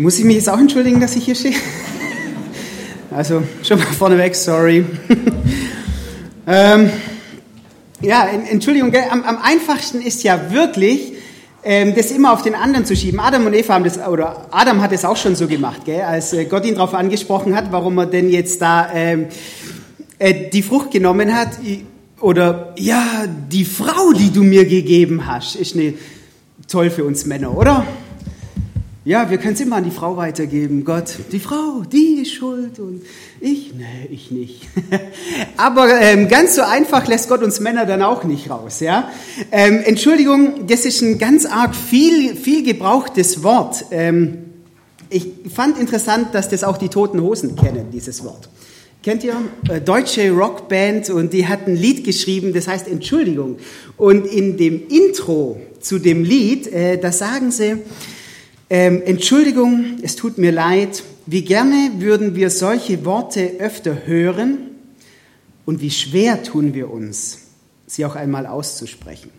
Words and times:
Muss 0.00 0.18
ich 0.18 0.24
mich 0.24 0.36
jetzt 0.36 0.48
auch 0.48 0.58
entschuldigen, 0.58 0.98
dass 0.98 1.14
ich 1.14 1.26
hier 1.26 1.34
stehe? 1.34 1.54
Also 3.10 3.42
schon 3.62 3.78
mal 3.78 3.84
vorneweg, 3.84 4.34
sorry. 4.34 4.82
ähm, 6.46 6.90
ja, 8.00 8.26
Entschuldigung, 8.50 8.94
am, 9.10 9.22
am, 9.24 9.36
einfachsten 9.42 10.00
ist 10.00 10.22
ja 10.22 10.52
wirklich, 10.52 11.12
ähm, 11.62 11.94
das 11.94 12.12
immer 12.12 12.32
auf 12.32 12.40
den 12.40 12.54
anderen 12.54 12.86
zu 12.86 12.96
schieben. 12.96 13.20
Adam 13.20 13.44
und 13.44 13.52
Eva 13.52 13.74
haben 13.74 13.84
das, 13.84 13.98
oder 13.98 14.46
Adam 14.50 14.80
hat 14.80 14.92
es 14.92 15.04
auch 15.04 15.18
schon 15.18 15.36
so 15.36 15.46
gemacht, 15.46 15.84
gell, 15.84 16.00
als 16.00 16.32
äh, 16.32 16.46
Gott 16.46 16.64
ihn 16.64 16.76
darauf 16.76 16.94
angesprochen 16.94 17.54
hat, 17.54 17.70
warum 17.70 17.98
er 17.98 18.06
denn 18.06 18.30
jetzt 18.30 18.62
da 18.62 18.88
ähm, 18.94 19.26
äh, 20.18 20.48
die 20.48 20.62
Frucht 20.62 20.92
genommen 20.92 21.36
hat. 21.36 21.50
Oder, 22.20 22.72
ja, 22.78 23.26
die 23.50 23.66
Frau, 23.66 24.14
die 24.14 24.30
du 24.30 24.44
mir 24.44 24.64
gegeben 24.64 25.26
hast, 25.26 25.56
ist 25.56 25.74
eine 25.74 25.92
toll 26.68 26.88
für 26.88 27.04
uns 27.04 27.26
Männer, 27.26 27.54
oder? 27.54 27.84
Ja, 29.02 29.30
wir 29.30 29.38
können 29.38 29.54
es 29.54 29.60
immer 29.60 29.76
an 29.76 29.84
die 29.84 29.90
Frau 29.90 30.18
weitergeben. 30.18 30.84
Gott, 30.84 31.14
die 31.32 31.40
Frau, 31.40 31.84
die 31.90 32.20
ist 32.20 32.34
schuld 32.34 32.78
und 32.78 33.00
ich, 33.40 33.72
nee, 33.72 34.06
ich 34.10 34.30
nicht. 34.30 34.68
Aber 35.56 35.88
ähm, 35.98 36.28
ganz 36.28 36.54
so 36.54 36.60
einfach 36.60 37.06
lässt 37.06 37.30
Gott 37.30 37.42
uns 37.42 37.60
Männer 37.60 37.86
dann 37.86 38.02
auch 38.02 38.24
nicht 38.24 38.50
raus. 38.50 38.80
Ja? 38.80 39.10
Ähm, 39.52 39.80
Entschuldigung, 39.82 40.66
das 40.66 40.84
ist 40.84 41.00
ein 41.00 41.18
ganz 41.18 41.46
arg 41.46 41.74
viel, 41.74 42.36
viel 42.36 42.62
gebrauchtes 42.62 43.42
Wort. 43.42 43.86
Ähm, 43.90 44.50
ich 45.08 45.28
fand 45.50 45.78
interessant, 45.78 46.34
dass 46.34 46.50
das 46.50 46.62
auch 46.62 46.76
die 46.76 46.90
Toten 46.90 47.22
Hosen 47.22 47.56
kennen, 47.56 47.86
dieses 47.90 48.22
Wort. 48.22 48.50
Kennt 49.02 49.24
ihr? 49.24 49.36
Äh, 49.70 49.80
deutsche 49.80 50.30
Rockband 50.30 51.08
und 51.08 51.32
die 51.32 51.48
hat 51.48 51.66
ein 51.66 51.74
Lied 51.74 52.04
geschrieben, 52.04 52.52
das 52.52 52.68
heißt 52.68 52.86
Entschuldigung. 52.86 53.56
Und 53.96 54.26
in 54.26 54.58
dem 54.58 54.88
Intro 54.88 55.58
zu 55.80 55.98
dem 55.98 56.22
Lied, 56.22 56.66
äh, 56.66 56.98
da 56.98 57.10
sagen 57.12 57.50
sie, 57.50 57.78
ähm, 58.70 59.02
Entschuldigung, 59.04 59.98
es 60.02 60.14
tut 60.14 60.38
mir 60.38 60.52
leid, 60.52 61.02
wie 61.26 61.42
gerne 61.42 61.90
würden 61.98 62.36
wir 62.36 62.50
solche 62.50 63.04
Worte 63.04 63.56
öfter 63.58 64.06
hören 64.06 64.58
und 65.66 65.80
wie 65.80 65.90
schwer 65.90 66.42
tun 66.44 66.72
wir 66.72 66.90
uns, 66.90 67.38
sie 67.86 68.04
auch 68.04 68.14
einmal 68.14 68.46
auszusprechen. 68.46 69.30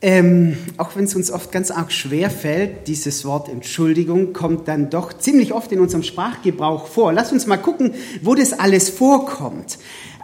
Ähm, 0.00 0.56
auch 0.76 0.96
wenn 0.96 1.04
es 1.04 1.14
uns 1.14 1.30
oft 1.30 1.50
ganz 1.52 1.70
arg 1.70 1.90
schwer 1.92 2.28
fällt, 2.30 2.88
dieses 2.88 3.24
Wort 3.24 3.48
Entschuldigung 3.48 4.34
kommt 4.34 4.68
dann 4.68 4.90
doch 4.90 5.12
ziemlich 5.14 5.52
oft 5.54 5.72
in 5.72 5.80
unserem 5.80 6.02
Sprachgebrauch 6.02 6.86
vor. 6.86 7.12
Lass 7.12 7.32
uns 7.32 7.46
mal 7.46 7.56
gucken, 7.56 7.94
wo 8.20 8.34
das 8.34 8.52
alles 8.52 8.90
vorkommt. 8.90 9.78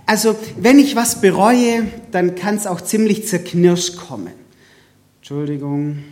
Also, 0.05 0.35
wenn 0.59 0.79
ich 0.79 0.97
was 0.97 1.21
bereue, 1.21 1.87
dann 2.11 2.35
kann 2.35 2.57
es 2.57 2.67
auch 2.67 2.81
ziemlich 2.81 3.27
zerknirscht 3.27 3.97
kommen. 3.97 4.33
Entschuldigung, 5.21 6.05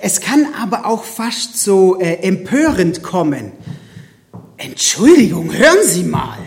es 0.00 0.20
kann 0.20 0.46
aber 0.60 0.86
auch 0.86 1.04
fast 1.04 1.62
so 1.62 1.98
äh, 2.00 2.14
empörend 2.22 3.02
kommen. 3.02 3.52
Entschuldigung, 4.56 5.52
hören 5.52 5.84
Sie 5.84 6.04
mal. 6.04 6.38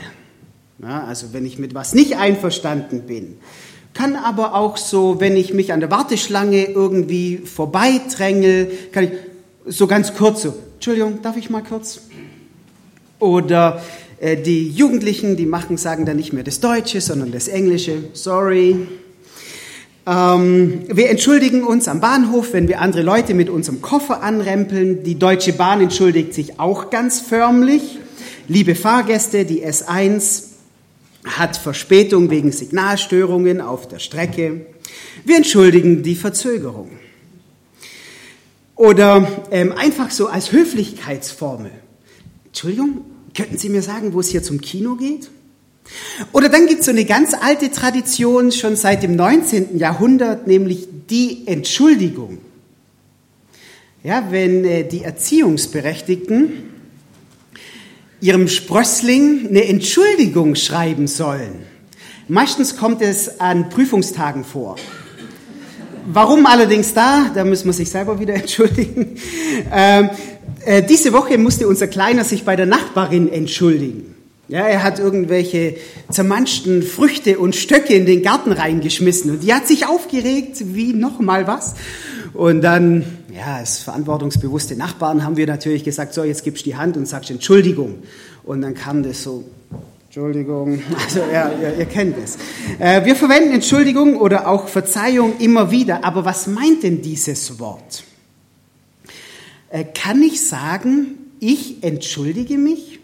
Ja, 0.82 1.04
also 1.06 1.34
wenn 1.34 1.46
ich 1.46 1.60
mit 1.60 1.74
was 1.74 1.94
nicht 1.94 2.18
einverstanden 2.18 3.02
bin. 3.02 3.38
Kann 3.94 4.16
aber 4.16 4.56
auch 4.56 4.78
so, 4.78 5.20
wenn 5.20 5.36
ich 5.36 5.54
mich 5.54 5.74
an 5.74 5.80
der 5.80 5.92
Warteschlange 5.92 6.66
irgendwie 6.66 7.38
vorbeidrängel, 7.38 8.72
kann 8.92 9.06
ich 9.06 9.12
so 9.66 9.86
ganz 9.86 10.14
kurz 10.14 10.44
so, 10.44 10.54
Entschuldigung, 10.76 11.22
darf 11.22 11.38
ich 11.38 11.50
mal 11.50 11.62
kurz? 11.62 12.02
Oder 13.20 13.82
äh, 14.20 14.38
die 14.38 14.70
Jugendlichen, 14.70 15.38
die 15.38 15.46
machen, 15.46 15.78
sagen 15.78 16.06
dann 16.06 16.18
nicht 16.18 16.34
mehr 16.34 16.44
das 16.44 16.60
Deutsche, 16.60 17.02
sondern 17.02 17.32
das 17.32 17.48
Englische. 17.48 18.06
Sorry. 18.14 18.88
Ähm, 20.08 20.84
wir 20.88 21.10
entschuldigen 21.10 21.64
uns 21.64 21.88
am 21.88 22.02
Bahnhof, 22.02 22.54
wenn 22.54 22.68
wir 22.68 22.82
andere 22.82 23.04
Leute 23.04 23.34
mit 23.34 23.50
unserem 23.50 23.82
Koffer 23.82 24.24
anrempeln. 24.24 25.04
Die 25.04 25.20
Deutsche 25.20 25.54
Bahn 25.54 25.82
entschuldigt 25.82 26.34
sich 26.34 26.60
auch 26.60 26.90
ganz 26.90 27.20
förmlich. 27.20 28.00
Liebe 28.48 28.76
Fahrgäste, 28.76 29.46
die 29.46 29.66
S1 29.66 30.44
hat 31.24 31.56
Verspätung 31.56 32.32
wegen 32.32 32.52
Signalstörungen 32.52 33.62
auf 33.62 33.88
der 33.88 34.00
Strecke. 34.00 34.66
Wir 35.24 35.38
entschuldigen 35.38 36.02
die 36.02 36.16
Verzögerung. 36.16 36.90
Oder 38.76 39.28
ähm, 39.52 39.72
einfach 39.74 40.10
so 40.10 40.28
als 40.28 40.52
Höflichkeitsformel. 40.52 41.72
Entschuldigung, 42.48 43.06
könnten 43.38 43.60
Sie 43.60 43.70
mir 43.70 43.84
sagen, 43.84 44.14
wo 44.14 44.20
es 44.20 44.30
hier 44.30 44.42
zum 44.42 44.60
Kino 44.60 44.96
geht? 44.96 45.30
Oder 46.32 46.50
dann 46.50 46.68
gibt 46.68 46.82
es 46.82 46.86
so 46.86 46.92
eine 46.92 47.06
ganz 47.06 47.34
alte 47.34 47.72
Tradition 47.72 48.52
schon 48.52 48.76
seit 48.76 49.04
dem 49.04 49.16
19. 49.16 49.78
Jahrhundert, 49.78 50.48
nämlich 50.48 50.88
die 51.10 51.48
Entschuldigung. 51.48 52.40
Ja, 54.04 54.28
wenn 54.32 54.66
äh, 54.66 54.84
die 54.84 55.04
Erziehungsberechtigten 55.04 56.72
ihrem 58.20 58.48
Sprössling 58.48 59.48
eine 59.50 59.66
Entschuldigung 59.66 60.56
schreiben 60.56 61.08
sollen. 61.08 61.66
Meistens 62.28 62.78
kommt 62.78 63.02
es 63.02 63.40
an 63.40 63.70
Prüfungstagen 63.70 64.46
vor. 64.46 64.78
Warum 66.06 66.46
allerdings 66.46 66.94
da? 66.94 67.30
Da 67.34 67.44
müssen 67.44 67.66
wir 67.66 67.74
sich 67.74 67.90
selber 67.90 68.20
wieder 68.20 68.34
entschuldigen. 68.36 69.18
Ähm, 69.72 70.10
äh, 70.66 70.84
diese 70.84 71.14
Woche 71.14 71.38
musste 71.38 71.68
unser 71.68 71.88
Kleiner 71.88 72.24
sich 72.24 72.44
bei 72.44 72.56
der 72.56 72.68
Nachbarin 72.68 73.32
entschuldigen. 73.32 74.11
Ja, 74.52 74.68
er 74.68 74.84
hat 74.84 75.00
irgendwelche 75.00 75.78
zermanschten 76.10 76.84
Früchte 76.84 77.40
und 77.40 77.56
Stöcke 77.56 77.94
in 77.94 78.06
den 78.06 78.22
Garten 78.22 78.52
reingeschmissen 78.52 79.32
und 79.32 79.44
die 79.44 79.54
hat 79.54 79.66
sich 79.66 79.88
aufgeregt 79.88 80.58
wie 80.76 80.92
noch 80.92 81.22
mal 81.22 81.48
was. 81.48 81.76
Und 82.34 82.62
dann, 82.62 83.06
ja, 83.34 83.56
als 83.56 83.80
verantwortungsbewusste 83.80 84.76
Nachbarn 84.76 85.24
haben 85.24 85.38
wir 85.38 85.48
natürlich 85.48 85.86
gesagt, 85.86 86.14
so, 86.14 86.26
jetzt 86.26 86.44
gibst 86.44 86.66
du 86.66 86.72
die 86.72 86.76
Hand 86.76 86.98
und 86.98 87.08
sagst 87.08 87.32
Entschuldigung. 87.32 88.00
Und 88.44 88.60
dann 88.60 88.74
kam 88.74 89.04
das 89.04 89.24
so, 89.24 89.46
Entschuldigung, 90.08 90.82
also 91.02 91.22
ja, 91.32 91.50
ihr, 91.54 91.78
ihr 91.78 91.86
kennt 91.86 92.18
es. 92.22 92.38
Äh, 92.78 93.06
wir 93.06 93.16
verwenden 93.16 93.54
Entschuldigung 93.54 94.18
oder 94.18 94.50
auch 94.50 94.68
Verzeihung 94.68 95.38
immer 95.40 95.72
wieder, 95.72 96.04
aber 96.04 96.26
was 96.26 96.48
meint 96.48 96.84
denn 96.84 97.02
dieses 97.02 97.58
Wort? 97.58 98.04
Äh, 99.70 99.86
kann 99.86 100.22
ich 100.22 100.46
sagen, 100.46 101.16
ich 101.40 101.82
entschuldige 101.84 102.58
mich? 102.58 103.01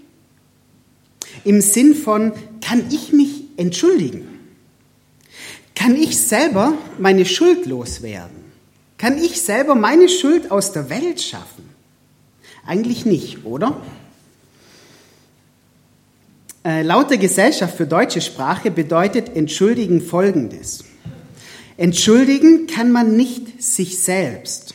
Im 1.48 1.62
Sinn 1.62 1.96
von, 1.96 2.34
kann 2.62 2.84
ich 2.92 3.14
mich 3.14 3.46
entschuldigen? 3.56 4.28
Kann 5.76 5.96
ich 5.96 6.20
selber 6.20 6.74
meine 7.00 7.26
Schuld 7.26 7.66
loswerden? 7.66 8.36
Kann 8.98 9.18
ich 9.18 9.42
selber 9.42 9.74
meine 9.74 10.10
Schuld 10.10 10.52
aus 10.52 10.74
der 10.74 10.90
Welt 10.90 11.22
schaffen? 11.22 11.70
Eigentlich 12.66 13.06
nicht, 13.06 13.46
oder? 13.46 13.82
Äh, 16.66 16.82
laut 16.82 17.12
der 17.12 17.18
Gesellschaft 17.18 17.78
für 17.78 17.88
deutsche 17.88 18.20
Sprache 18.20 18.70
bedeutet 18.70 19.34
entschuldigen 19.34 20.02
Folgendes. 20.02 20.84
Entschuldigen 21.78 22.68
kann 22.68 22.92
man 22.92 23.16
nicht 23.16 23.64
sich 23.64 24.00
selbst, 24.00 24.74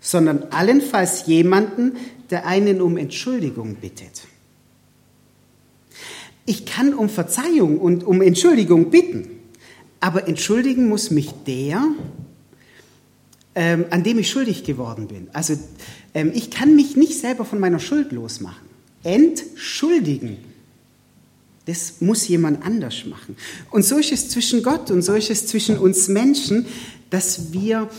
sondern 0.00 0.44
allenfalls 0.50 1.26
jemanden, 1.26 1.96
der 2.30 2.46
einen 2.46 2.80
um 2.80 2.96
Entschuldigung 2.96 3.74
bittet. 3.74 4.28
Ich 6.48 6.64
kann 6.64 6.94
um 6.94 7.10
Verzeihung 7.10 7.78
und 7.78 8.04
um 8.04 8.22
Entschuldigung 8.22 8.88
bitten, 8.88 9.28
aber 10.00 10.26
entschuldigen 10.26 10.88
muss 10.88 11.10
mich 11.10 11.30
der, 11.46 11.84
ähm, 13.54 13.84
an 13.90 14.02
dem 14.02 14.18
ich 14.18 14.30
schuldig 14.30 14.64
geworden 14.64 15.08
bin. 15.08 15.28
Also 15.34 15.58
ähm, 16.14 16.32
ich 16.34 16.50
kann 16.50 16.74
mich 16.74 16.96
nicht 16.96 17.20
selber 17.20 17.44
von 17.44 17.60
meiner 17.60 17.78
Schuld 17.78 18.12
losmachen. 18.12 18.66
Entschuldigen, 19.02 20.38
das 21.66 22.00
muss 22.00 22.26
jemand 22.28 22.64
anders 22.64 23.04
machen. 23.04 23.36
Und 23.70 23.84
so 23.84 23.98
ist 23.98 24.12
es 24.12 24.30
zwischen 24.30 24.62
Gott 24.62 24.90
und 24.90 25.02
so 25.02 25.12
ist 25.12 25.28
es 25.28 25.46
zwischen 25.48 25.76
uns 25.76 26.08
Menschen, 26.08 26.64
dass 27.10 27.52
wir, 27.52 27.90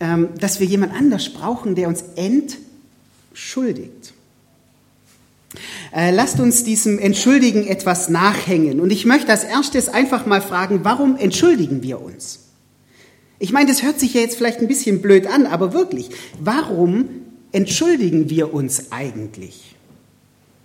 ähm, 0.00 0.30
dass 0.40 0.58
wir 0.58 0.66
jemand 0.66 0.94
anders 0.94 1.32
brauchen, 1.32 1.76
der 1.76 1.86
uns 1.86 2.02
entschuldigt. 2.16 4.14
Äh, 5.94 6.10
lasst 6.10 6.40
uns 6.40 6.64
diesem 6.64 6.98
Entschuldigen 6.98 7.66
etwas 7.66 8.08
nachhängen. 8.08 8.80
Und 8.80 8.90
ich 8.90 9.04
möchte 9.04 9.30
als 9.30 9.44
erstes 9.44 9.88
einfach 9.88 10.26
mal 10.26 10.40
fragen, 10.40 10.80
warum 10.82 11.16
entschuldigen 11.16 11.82
wir 11.82 12.00
uns? 12.00 12.40
Ich 13.38 13.52
meine, 13.52 13.68
das 13.68 13.82
hört 13.82 14.00
sich 14.00 14.14
ja 14.14 14.20
jetzt 14.20 14.36
vielleicht 14.36 14.60
ein 14.60 14.68
bisschen 14.68 15.00
blöd 15.00 15.26
an, 15.26 15.46
aber 15.46 15.72
wirklich, 15.72 16.10
warum 16.40 17.08
entschuldigen 17.52 18.30
wir 18.30 18.52
uns 18.52 18.90
eigentlich? 18.90 19.76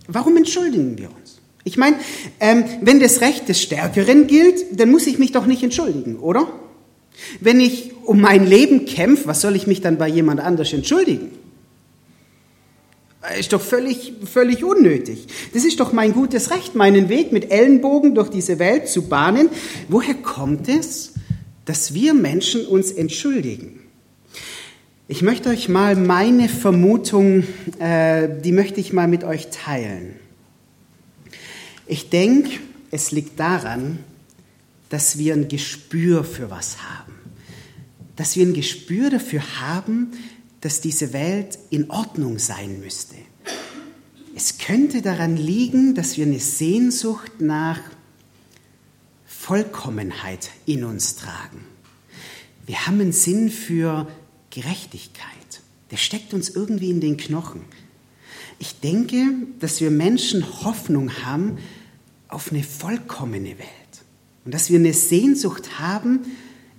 Warum 0.08 0.38
entschuldigen 0.38 0.98
wir 0.98 1.10
uns? 1.10 1.40
Ich 1.64 1.78
meine, 1.78 1.96
ähm, 2.40 2.66
wenn 2.82 3.00
das 3.00 3.22
Recht 3.22 3.48
des 3.48 3.62
Stärkeren 3.62 4.28
gilt, 4.28 4.80
dann 4.80 4.92
muss 4.92 5.08
ich 5.08 5.18
mich 5.18 5.32
doch 5.32 5.46
nicht 5.46 5.64
entschuldigen, 5.64 6.18
oder? 6.18 6.48
Wenn 7.40 7.60
ich 7.60 7.92
um 8.04 8.20
mein 8.20 8.46
Leben 8.46 8.86
kämpfe, 8.86 9.28
was 9.28 9.42
soll 9.42 9.56
ich 9.56 9.68
mich 9.68 9.82
dann 9.82 9.98
bei 9.98 10.08
jemand 10.08 10.42
anders 10.42 10.74
entschuldigen? 10.74 11.32
Ist 13.40 13.54
doch 13.54 13.62
völlig, 13.62 14.14
völlig 14.26 14.66
unnötig. 14.66 15.28
Das 15.54 15.64
ist 15.64 15.80
doch 15.80 15.94
mein 15.94 16.14
gutes 16.14 16.52
Recht, 16.52 16.76
meinen 16.76 17.08
Weg 17.08 17.32
mit 17.32 17.52
Ellenbogen 17.52 18.16
durch 18.16 18.30
diese 18.30 18.60
Welt 18.60 18.90
zu 18.90 19.04
bahnen. 19.04 19.50
Woher 19.88 20.16
kommt 20.16 20.68
es, 20.68 21.14
dass 21.64 21.94
wir 21.94 22.14
Menschen 22.14 22.66
uns 22.66 22.92
entschuldigen? 22.92 23.80
Ich 25.08 25.22
möchte 25.22 25.50
euch 25.50 25.70
mal 25.70 25.96
meine 25.96 26.50
Vermutung, 26.50 27.44
äh, 27.80 28.28
die 28.44 28.52
möchte 28.52 28.82
ich 28.82 28.92
mal 28.92 29.08
mit 29.08 29.24
euch 29.24 29.48
teilen. 29.50 30.16
Ich 31.88 32.10
denke, 32.10 32.60
es 32.92 33.12
liegt 33.12 33.40
daran, 33.40 34.00
dass 34.90 35.18
wir 35.18 35.34
ein 35.34 35.48
Gespür 35.48 36.24
für 36.24 36.52
was 36.52 36.78
haben. 36.84 37.14
Dass 38.16 38.36
wir 38.36 38.46
ein 38.46 38.54
Gespür 38.54 39.10
dafür 39.10 39.42
haben, 39.60 40.12
dass 40.64 40.80
diese 40.80 41.12
Welt 41.12 41.60
in 41.72 41.92
Ordnung 41.92 42.40
sein 42.40 42.80
müsste. 42.80 43.16
Es 44.34 44.60
könnte 44.60 45.02
daran 45.02 45.36
liegen, 45.36 45.94
dass 45.94 46.16
wir 46.16 46.26
eine 46.26 46.40
Sehnsucht 46.40 47.42
nach 47.42 47.82
Vollkommenheit 49.26 50.52
in 50.66 50.86
uns 50.86 51.18
tragen. 51.18 51.66
Wir 52.66 52.88
haben 52.88 53.02
einen 53.02 53.12
Sinn 53.12 53.50
für 53.50 54.08
Gerechtigkeit. 54.52 55.28
Der 55.92 55.98
steckt 55.98 56.34
uns 56.34 56.48
irgendwie 56.48 56.92
in 56.92 57.02
den 57.02 57.18
Knochen. 57.18 57.64
Ich 58.58 58.80
denke, 58.80 59.34
dass 59.60 59.82
wir 59.82 59.92
Menschen 59.92 60.64
Hoffnung 60.64 61.12
haben 61.26 61.58
auf 62.30 62.54
eine 62.54 62.64
vollkommene 62.64 63.60
Welt 63.60 63.68
und 64.46 64.54
dass 64.54 64.70
wir 64.70 64.80
eine 64.80 64.94
Sehnsucht 64.94 65.78
haben, 65.80 66.22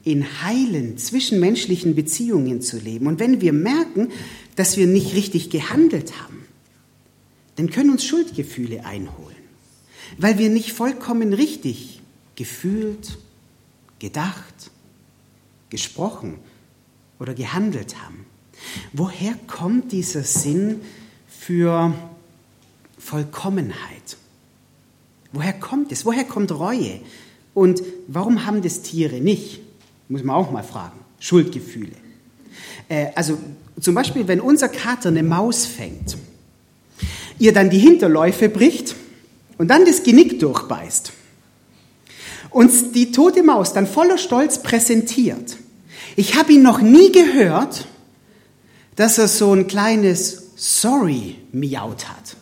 in 0.04 0.42
heilen 0.42 0.98
zwischenmenschlichen 0.98 1.94
Beziehungen 1.94 2.60
zu 2.60 2.78
leben. 2.78 3.06
Und 3.06 3.18
wenn 3.18 3.40
wir 3.40 3.52
merken, 3.52 4.12
dass 4.54 4.76
wir 4.76 4.86
nicht 4.86 5.14
richtig 5.14 5.50
gehandelt 5.50 6.20
haben, 6.20 6.44
dann 7.56 7.70
können 7.70 7.90
uns 7.90 8.04
Schuldgefühle 8.04 8.84
einholen, 8.84 9.36
weil 10.18 10.38
wir 10.38 10.50
nicht 10.50 10.72
vollkommen 10.72 11.32
richtig 11.32 12.00
gefühlt, 12.36 13.16
gedacht, 13.98 14.70
gesprochen 15.70 16.38
oder 17.18 17.32
gehandelt 17.32 17.96
haben. 18.02 18.26
Woher 18.92 19.34
kommt 19.46 19.92
dieser 19.92 20.24
Sinn 20.24 20.80
für 21.28 21.94
Vollkommenheit? 22.98 24.16
Woher 25.32 25.52
kommt 25.52 25.92
es? 25.92 26.04
Woher 26.04 26.24
kommt 26.24 26.52
Reue? 26.52 27.00
Und 27.54 27.82
warum 28.08 28.46
haben 28.46 28.62
das 28.62 28.82
Tiere 28.82 29.20
nicht? 29.20 29.63
Muss 30.08 30.22
man 30.22 30.36
auch 30.36 30.50
mal 30.50 30.62
fragen. 30.62 30.98
Schuldgefühle. 31.18 31.92
Äh, 32.88 33.06
also 33.14 33.38
zum 33.80 33.94
Beispiel, 33.94 34.28
wenn 34.28 34.40
unser 34.40 34.68
Kater 34.68 35.08
eine 35.08 35.22
Maus 35.22 35.66
fängt, 35.66 36.16
ihr 37.38 37.52
dann 37.52 37.70
die 37.70 37.78
Hinterläufe 37.78 38.48
bricht 38.48 38.94
und 39.58 39.68
dann 39.68 39.84
das 39.84 40.02
Genick 40.02 40.38
durchbeißt 40.38 41.12
und 42.50 42.94
die 42.94 43.10
tote 43.10 43.42
Maus 43.42 43.72
dann 43.72 43.86
voller 43.86 44.18
Stolz 44.18 44.62
präsentiert, 44.62 45.56
ich 46.16 46.36
habe 46.36 46.52
ihn 46.52 46.62
noch 46.62 46.80
nie 46.80 47.10
gehört, 47.10 47.86
dass 48.94 49.18
er 49.18 49.26
so 49.26 49.52
ein 49.52 49.66
kleines 49.66 50.50
Sorry 50.54 51.36
miaut 51.50 52.08
hat. 52.08 52.36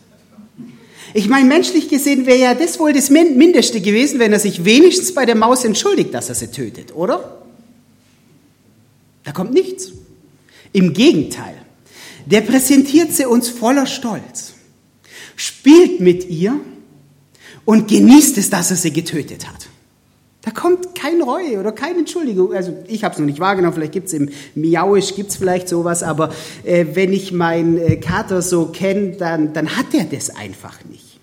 Ich 1.15 1.27
meine, 1.27 1.47
menschlich 1.47 1.89
gesehen 1.89 2.25
wäre 2.25 2.39
ja 2.39 2.53
das 2.53 2.79
wohl 2.79 2.93
das 2.93 3.09
Mindeste 3.09 3.81
gewesen, 3.81 4.19
wenn 4.19 4.33
er 4.33 4.39
sich 4.39 4.65
wenigstens 4.65 5.13
bei 5.13 5.25
der 5.25 5.35
Maus 5.35 5.63
entschuldigt, 5.63 6.13
dass 6.13 6.29
er 6.29 6.35
sie 6.35 6.47
tötet, 6.47 6.95
oder? 6.95 7.42
Da 9.23 9.31
kommt 9.31 9.53
nichts. 9.53 9.91
Im 10.71 10.93
Gegenteil, 10.93 11.55
der 12.25 12.41
präsentiert 12.41 13.11
sie 13.13 13.25
uns 13.25 13.49
voller 13.49 13.85
Stolz, 13.85 14.53
spielt 15.35 15.99
mit 15.99 16.29
ihr 16.29 16.59
und 17.65 17.87
genießt 17.87 18.37
es, 18.37 18.49
dass 18.49 18.71
er 18.71 18.77
sie 18.77 18.91
getötet 18.91 19.47
hat. 19.47 19.67
Da 20.41 20.51
kommt 20.51 20.93
kein 20.93 21.21
Reue 21.21 21.57
oder 21.57 21.71
keine 21.71 21.99
Entschuldigung. 21.99 22.53
Also 22.53 22.77
ich 22.87 23.05
habe 23.05 23.13
es 23.13 23.19
noch 23.19 23.25
nicht 23.25 23.39
wahrgenommen, 23.39 23.75
vielleicht 23.75 23.93
gibt 23.93 24.07
es 24.07 24.13
im 24.13 24.29
Miauisch, 24.55 25.15
gibt 25.15 25.29
es 25.29 25.37
vielleicht 25.37 25.69
sowas, 25.69 26.03
aber 26.03 26.33
äh, 26.65 26.85
wenn 26.93 27.13
ich 27.13 27.31
meinen 27.31 27.77
äh, 27.77 27.95
Kater 27.95 28.41
so 28.41 28.65
kenne, 28.65 29.11
dann, 29.11 29.53
dann 29.53 29.77
hat 29.77 29.93
er 29.93 30.03
das 30.03 30.29
einfach 30.29 30.83
nicht. 30.83 31.19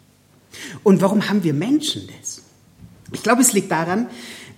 Und 0.85 1.03
warum 1.03 1.29
haben 1.29 1.45
wir 1.45 1.53
Menschen 1.53 2.09
das? 2.19 2.41
Ich 3.13 3.23
glaube, 3.23 3.43
es 3.43 3.53
liegt 3.53 3.71
daran, 3.71 4.07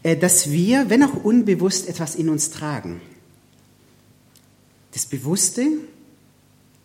äh, 0.05 0.17
dass 0.17 0.53
wir, 0.53 0.89
wenn 0.91 1.03
auch 1.03 1.25
unbewusst, 1.25 1.89
etwas 1.89 2.15
in 2.15 2.29
uns 2.29 2.51
tragen. 2.51 3.01
Das 4.93 5.07
bewusste 5.07 5.67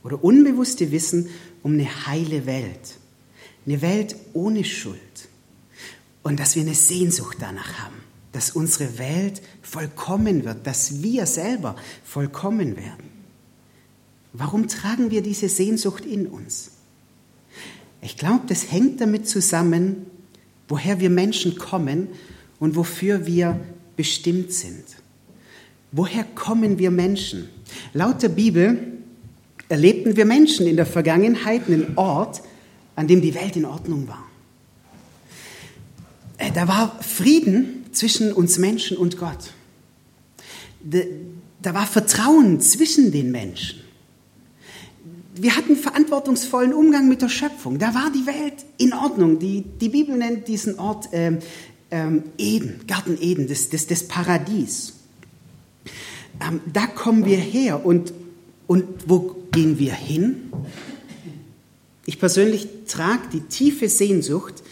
oder 0.03 0.23
unbewusste 0.23 0.91
Wissen 0.91 1.29
um 1.63 1.73
eine 1.73 2.07
heile 2.07 2.45
Welt. 2.45 2.97
Eine 3.65 3.81
Welt 3.81 4.15
ohne 4.33 4.63
Schuld 4.63 5.27
und 6.23 6.39
dass 6.39 6.55
wir 6.55 6.61
eine 6.61 6.75
Sehnsucht 6.75 7.37
danach 7.39 7.79
haben, 7.79 7.95
dass 8.31 8.51
unsere 8.51 8.97
Welt 8.97 9.41
vollkommen 9.61 10.45
wird, 10.45 10.65
dass 10.65 11.01
wir 11.01 11.25
selber 11.25 11.75
vollkommen 12.03 12.77
werden. 12.77 13.09
Warum 14.33 14.67
tragen 14.67 15.09
wir 15.09 15.21
diese 15.21 15.49
Sehnsucht 15.49 16.05
in 16.05 16.27
uns? 16.27 16.71
Ich 18.01 18.17
glaube, 18.17 18.43
das 18.47 18.71
hängt 18.71 19.01
damit 19.01 19.27
zusammen, 19.27 20.05
woher 20.67 20.99
wir 20.99 21.09
Menschen 21.09 21.57
kommen 21.57 22.09
und 22.59 22.75
wofür 22.75 23.25
wir 23.25 23.59
bestimmt 23.95 24.53
sind. 24.53 24.83
Woher 25.91 26.23
kommen 26.23 26.77
wir 26.77 26.91
Menschen? 26.91 27.49
Laut 27.93 28.21
der 28.21 28.29
Bibel 28.29 28.97
erlebten 29.69 30.15
wir 30.15 30.25
Menschen 30.25 30.67
in 30.67 30.75
der 30.75 30.85
Vergangenheit 30.85 31.67
einen 31.67 31.97
Ort, 31.97 32.41
an 32.95 33.07
dem 33.07 33.21
die 33.21 33.35
Welt 33.35 33.55
in 33.55 33.65
Ordnung 33.65 34.07
war. 34.07 34.25
Äh, 36.37 36.51
da 36.51 36.67
war 36.67 36.99
Frieden 37.01 37.85
zwischen 37.91 38.31
uns 38.31 38.57
Menschen 38.57 38.97
und 38.97 39.17
Gott. 39.17 39.51
Da 41.61 41.73
war 41.73 41.87
Vertrauen 41.87 42.61
zwischen 42.61 43.11
den 43.11 43.31
Menschen. 43.31 43.81
Wir 45.35 45.55
hatten 45.55 45.75
verantwortungsvollen 45.75 46.73
Umgang 46.73 47.07
mit 47.07 47.21
der 47.21 47.29
Schöpfung. 47.29 47.77
Da 47.77 47.93
war 47.93 48.11
die 48.11 48.25
Welt 48.25 48.65
in 48.77 48.93
Ordnung. 48.93 49.39
Die, 49.39 49.61
die 49.61 49.89
Bibel 49.89 50.15
nennt 50.15 50.47
diesen 50.47 50.79
Ort 50.79 51.09
ähm, 51.11 51.39
ähm, 51.91 52.23
Eden, 52.37 52.81
Garten 52.87 53.17
Eden, 53.19 53.47
das, 53.47 53.69
das, 53.69 53.87
das 53.87 54.03
Paradies. 54.07 54.93
Ähm, 56.39 56.61
da 56.71 56.87
kommen 56.87 57.25
wir 57.25 57.37
her. 57.37 57.85
Und, 57.85 58.13
und 58.67 58.85
wo 59.07 59.35
gehen 59.51 59.79
wir 59.79 59.93
hin? 59.93 60.51
Ich 62.05 62.19
persönlich 62.19 62.67
trage 62.87 63.27
die 63.33 63.41
tiefe 63.41 63.89
Sehnsucht, 63.89 64.63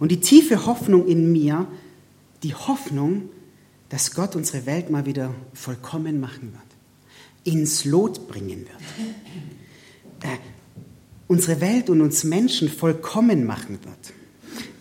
und 0.00 0.10
die 0.10 0.20
tiefe 0.20 0.66
Hoffnung 0.66 1.06
in 1.06 1.30
mir, 1.30 1.68
die 2.42 2.54
Hoffnung, 2.54 3.28
dass 3.90 4.14
Gott 4.14 4.34
unsere 4.34 4.66
Welt 4.66 4.90
mal 4.90 5.04
wieder 5.06 5.32
vollkommen 5.52 6.20
machen 6.20 6.52
wird, 6.52 7.54
ins 7.54 7.84
Lot 7.84 8.26
bringen 8.26 8.60
wird, 8.60 9.12
äh, 10.22 10.38
unsere 11.28 11.60
Welt 11.60 11.90
und 11.90 12.00
uns 12.00 12.24
Menschen 12.24 12.68
vollkommen 12.70 13.44
machen 13.44 13.78
wird. 13.84 14.14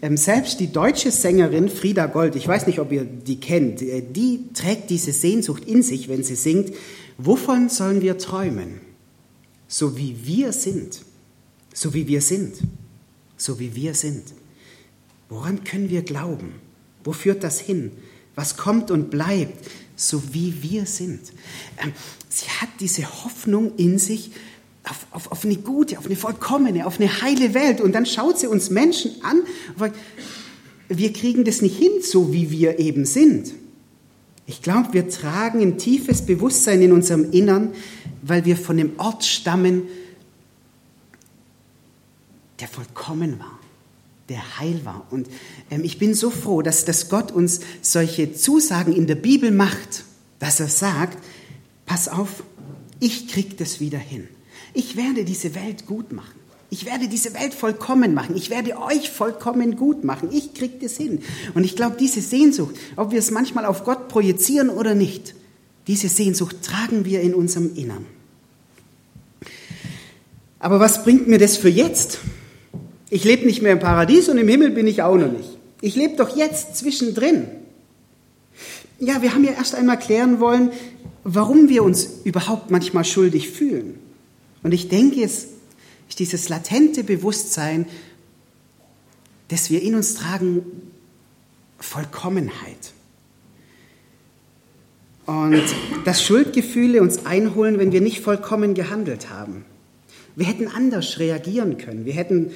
Ähm, 0.01 0.15
selbst 0.15 0.59
die 0.59 0.71
deutsche 0.71 1.11
Sängerin 1.11 1.69
Frieda 1.69 2.05
Gold, 2.05 2.35
ich 2.35 2.47
weiß 2.47 2.67
nicht, 2.67 2.79
ob 2.79 2.91
ihr 2.91 3.03
die 3.03 3.39
kennt, 3.39 3.81
äh, 3.81 4.01
die 4.01 4.45
trägt 4.53 4.89
diese 4.89 5.11
Sehnsucht 5.11 5.65
in 5.65 5.83
sich, 5.83 6.07
wenn 6.07 6.23
sie 6.23 6.35
singt, 6.35 6.73
wovon 7.17 7.69
sollen 7.69 8.01
wir 8.01 8.17
träumen? 8.17 8.79
So 9.67 9.97
wie 9.97 10.15
wir 10.25 10.53
sind, 10.53 11.01
so 11.73 11.93
wie 11.93 12.07
wir 12.07 12.21
sind, 12.21 12.55
so 13.35 13.59
wie 13.59 13.75
wir 13.75 13.93
sind. 13.93 14.23
Woran 15.27 15.63
können 15.63 15.89
wir 15.89 16.01
glauben? 16.01 16.55
Wo 17.03 17.11
führt 17.11 17.43
das 17.43 17.59
hin? 17.59 17.91
Was 18.35 18.55
kommt 18.55 18.89
und 18.91 19.09
bleibt, 19.11 19.67
so 19.97 20.33
wie 20.33 20.63
wir 20.63 20.85
sind? 20.85 21.33
Ähm, 21.83 21.91
sie 22.29 22.47
hat 22.47 22.69
diese 22.79 23.03
Hoffnung 23.25 23.75
in 23.75 23.99
sich 23.99 24.31
auf, 24.89 25.05
auf, 25.11 25.31
auf 25.31 25.45
eine 25.45 25.55
gute, 25.55 25.97
auf 25.97 26.05
eine 26.05 26.15
vollkommene, 26.15 26.85
auf 26.85 26.99
eine 26.99 27.21
heile 27.21 27.53
Welt. 27.53 27.81
Und 27.81 27.93
dann 27.93 28.05
schaut 28.05 28.39
sie 28.39 28.47
uns 28.47 28.69
Menschen 28.69 29.11
an 29.23 29.41
und 29.77 29.93
wir 30.89 31.13
kriegen 31.13 31.43
das 31.43 31.61
nicht 31.61 31.77
hin, 31.77 32.01
so 32.01 32.33
wie 32.33 32.49
wir 32.49 32.79
eben 32.79 33.05
sind. 33.05 33.53
Ich 34.47 34.63
glaube, 34.63 34.93
wir 34.93 35.07
tragen 35.09 35.61
ein 35.61 35.77
tiefes 35.77 36.25
Bewusstsein 36.25 36.81
in 36.81 36.91
unserem 36.91 37.31
Innern, 37.31 37.71
weil 38.23 38.45
wir 38.45 38.57
von 38.57 38.77
dem 38.77 38.93
Ort 38.97 39.23
stammen, 39.23 39.83
der 42.59 42.67
vollkommen 42.67 43.39
war 43.39 43.59
der 44.29 44.59
heil 44.59 44.79
war. 44.85 45.07
Und 45.09 45.27
ähm, 45.71 45.83
ich 45.83 45.97
bin 45.97 46.13
so 46.13 46.29
froh, 46.29 46.61
dass, 46.61 46.85
dass 46.85 47.09
Gott 47.09 47.31
uns 47.31 47.61
solche 47.81 48.33
Zusagen 48.33 48.95
in 48.95 49.07
der 49.07 49.15
Bibel 49.15 49.51
macht, 49.51 50.03
dass 50.37 50.59
er 50.59 50.67
sagt, 50.67 51.17
pass 51.85 52.07
auf, 52.07 52.43
ich 52.99 53.27
krieg 53.27 53.57
das 53.57 53.79
wieder 53.79 53.97
hin. 53.97 54.27
Ich 54.73 54.95
werde 54.95 55.23
diese 55.23 55.55
Welt 55.55 55.85
gut 55.85 56.11
machen. 56.11 56.39
Ich 56.71 56.85
werde 56.85 57.07
diese 57.07 57.33
Welt 57.33 57.53
vollkommen 57.53 58.13
machen. 58.13 58.35
Ich 58.35 58.49
werde 58.51 58.79
euch 58.79 59.09
vollkommen 59.09 59.75
gut 59.75 60.03
machen. 60.03 60.29
Ich 60.31 60.53
krieg 60.53 60.79
das 60.79 60.97
hin. 60.97 61.19
Und 61.55 61.63
ich 61.63 61.75
glaube, 61.75 61.95
diese 61.99 62.21
Sehnsucht, 62.21 62.75
ob 62.95 63.11
wir 63.11 63.19
es 63.19 63.31
manchmal 63.31 63.65
auf 63.65 63.83
Gott 63.83 64.07
projizieren 64.07 64.69
oder 64.69 64.93
nicht, 64.93 65.33
diese 65.87 66.09
Sehnsucht 66.09 66.57
tragen 66.61 67.05
wir 67.05 67.21
in 67.21 67.33
unserem 67.33 67.75
Innern. 67.75 68.05
Aber 70.59 70.79
was 70.79 71.03
bringt 71.03 71.27
mir 71.27 71.39
das 71.39 71.57
für 71.57 71.69
jetzt? 71.69 72.19
Ich 73.09 73.23
lebe 73.23 73.45
nicht 73.47 73.63
mehr 73.63 73.71
im 73.71 73.79
Paradies 73.79 74.29
und 74.29 74.37
im 74.37 74.47
Himmel 74.47 74.69
bin 74.69 74.85
ich 74.85 75.01
auch 75.01 75.15
noch 75.15 75.31
nicht. 75.31 75.57
Ich 75.81 75.95
lebe 75.95 76.15
doch 76.17 76.35
jetzt 76.37 76.75
zwischendrin. 76.75 77.47
ja, 78.99 79.21
wir 79.23 79.33
haben 79.33 79.45
ja 79.45 79.51
erst 79.51 79.73
einmal 79.73 79.97
klären 79.97 80.39
wollen, 80.39 80.71
warum 81.23 81.69
wir 81.69 81.83
uns 81.83 82.19
überhaupt 82.25 82.69
manchmal 82.69 83.05
schuldig 83.05 83.49
fühlen. 83.49 83.97
Und 84.63 84.73
ich 84.73 84.89
denke, 84.89 85.23
es 85.23 85.47
ist 86.09 86.19
dieses 86.19 86.49
latente 86.49 87.03
Bewusstsein, 87.03 87.85
dass 89.47 89.69
wir 89.69 89.81
in 89.81 89.95
uns 89.95 90.15
tragen 90.15 90.63
Vollkommenheit. 91.79 92.93
Und 95.25 95.63
dass 96.05 96.23
Schuldgefühle 96.23 97.01
uns 97.01 97.25
einholen, 97.25 97.77
wenn 97.77 97.91
wir 97.91 98.01
nicht 98.01 98.21
vollkommen 98.21 98.73
gehandelt 98.73 99.29
haben. 99.29 99.63
Wir 100.35 100.45
hätten 100.45 100.67
anders 100.67 101.19
reagieren 101.19 101.77
können. 101.77 102.05
Wir 102.05 102.13
hätten 102.13 102.51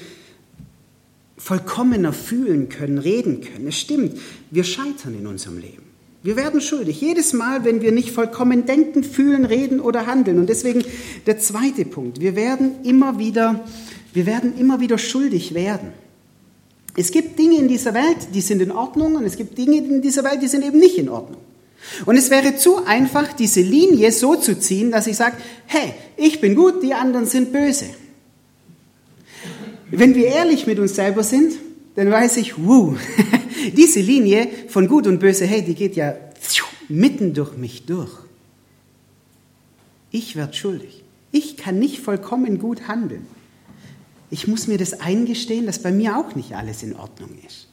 vollkommener 1.37 2.13
fühlen 2.13 2.69
können, 2.69 2.97
reden 2.97 3.41
können. 3.41 3.67
Es 3.67 3.79
stimmt, 3.79 4.17
wir 4.49 4.63
scheitern 4.63 5.13
in 5.17 5.27
unserem 5.27 5.57
Leben. 5.57 5.92
Wir 6.23 6.37
werden 6.37 6.61
schuldig. 6.61 7.01
Jedes 7.01 7.33
Mal, 7.33 7.65
wenn 7.65 7.81
wir 7.81 7.91
nicht 7.91 8.11
vollkommen 8.11 8.65
denken, 8.65 9.03
fühlen, 9.03 9.43
reden 9.43 9.81
oder 9.81 10.07
handeln. 10.07 10.39
Und 10.39 10.47
deswegen 10.47 10.83
der 11.27 11.37
zweite 11.37 11.83
Punkt. 11.83 12.21
Wir 12.21 12.37
werden 12.37 12.75
immer 12.83 13.19
wieder, 13.19 13.65
wir 14.13 14.25
werden 14.25 14.57
immer 14.57 14.79
wieder 14.79 14.97
schuldig 14.97 15.53
werden. 15.53 15.89
Es 16.95 17.11
gibt 17.11 17.37
Dinge 17.37 17.57
in 17.57 17.67
dieser 17.67 17.93
Welt, 17.93 18.17
die 18.33 18.41
sind 18.41 18.61
in 18.61 18.71
Ordnung 18.71 19.15
und 19.15 19.25
es 19.25 19.35
gibt 19.35 19.57
Dinge 19.57 19.77
in 19.77 20.01
dieser 20.01 20.23
Welt, 20.23 20.41
die 20.41 20.47
sind 20.47 20.63
eben 20.63 20.79
nicht 20.79 20.97
in 20.97 21.09
Ordnung. 21.09 21.41
Und 22.05 22.15
es 22.15 22.29
wäre 22.29 22.55
zu 22.55 22.85
einfach, 22.85 23.33
diese 23.33 23.61
Linie 23.61 24.11
so 24.11 24.35
zu 24.35 24.57
ziehen, 24.57 24.91
dass 24.91 25.07
ich 25.07 25.17
sage, 25.17 25.35
hey, 25.65 25.93
ich 26.15 26.39
bin 26.39 26.55
gut, 26.55 26.81
die 26.83 26.93
anderen 26.93 27.25
sind 27.25 27.51
böse. 27.51 27.85
Wenn 29.91 30.15
wir 30.15 30.27
ehrlich 30.27 30.65
mit 30.67 30.79
uns 30.79 30.95
selber 30.95 31.23
sind, 31.23 31.53
dann 31.95 32.09
weiß 32.09 32.37
ich, 32.37 32.57
wuh, 32.57 32.95
diese 33.71 33.99
Linie 33.99 34.47
von 34.67 34.87
gut 34.87 35.07
und 35.07 35.19
böse, 35.19 35.45
hey, 35.45 35.63
die 35.63 35.75
geht 35.75 35.95
ja 35.95 36.15
mitten 36.89 37.33
durch 37.33 37.57
mich 37.57 37.85
durch. 37.85 38.11
Ich 40.11 40.35
werde 40.35 40.53
schuldig. 40.53 41.03
Ich 41.31 41.57
kann 41.57 41.79
nicht 41.79 41.99
vollkommen 41.99 42.59
gut 42.59 42.87
handeln. 42.87 43.25
Ich 44.29 44.47
muss 44.47 44.67
mir 44.67 44.77
das 44.77 44.99
eingestehen, 44.99 45.65
dass 45.65 45.79
bei 45.79 45.91
mir 45.91 46.17
auch 46.17 46.35
nicht 46.35 46.53
alles 46.53 46.83
in 46.83 46.95
Ordnung 46.95 47.31
ist. 47.47 47.67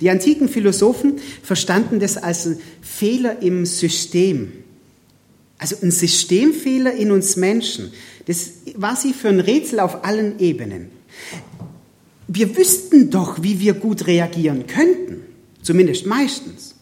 Die 0.00 0.10
antiken 0.10 0.48
Philosophen 0.48 1.18
verstanden 1.42 2.00
das 2.00 2.16
als 2.16 2.46
ein 2.46 2.60
Fehler 2.80 3.40
im 3.42 3.66
System. 3.66 4.52
Also 5.58 5.76
ein 5.82 5.90
Systemfehler 5.90 6.92
in 6.92 7.12
uns 7.12 7.36
Menschen. 7.36 7.92
Das 8.26 8.50
war 8.74 8.96
sie 8.96 9.12
für 9.12 9.28
ein 9.28 9.40
Rätsel 9.40 9.80
auf 9.80 10.04
allen 10.04 10.38
Ebenen. 10.40 10.90
Wir 12.32 12.56
wüssten 12.56 13.10
doch, 13.10 13.42
wie 13.42 13.58
wir 13.58 13.74
gut 13.74 14.06
reagieren 14.06 14.68
könnten. 14.68 15.24
Zumindest 15.62 16.06
meistens. 16.06 16.76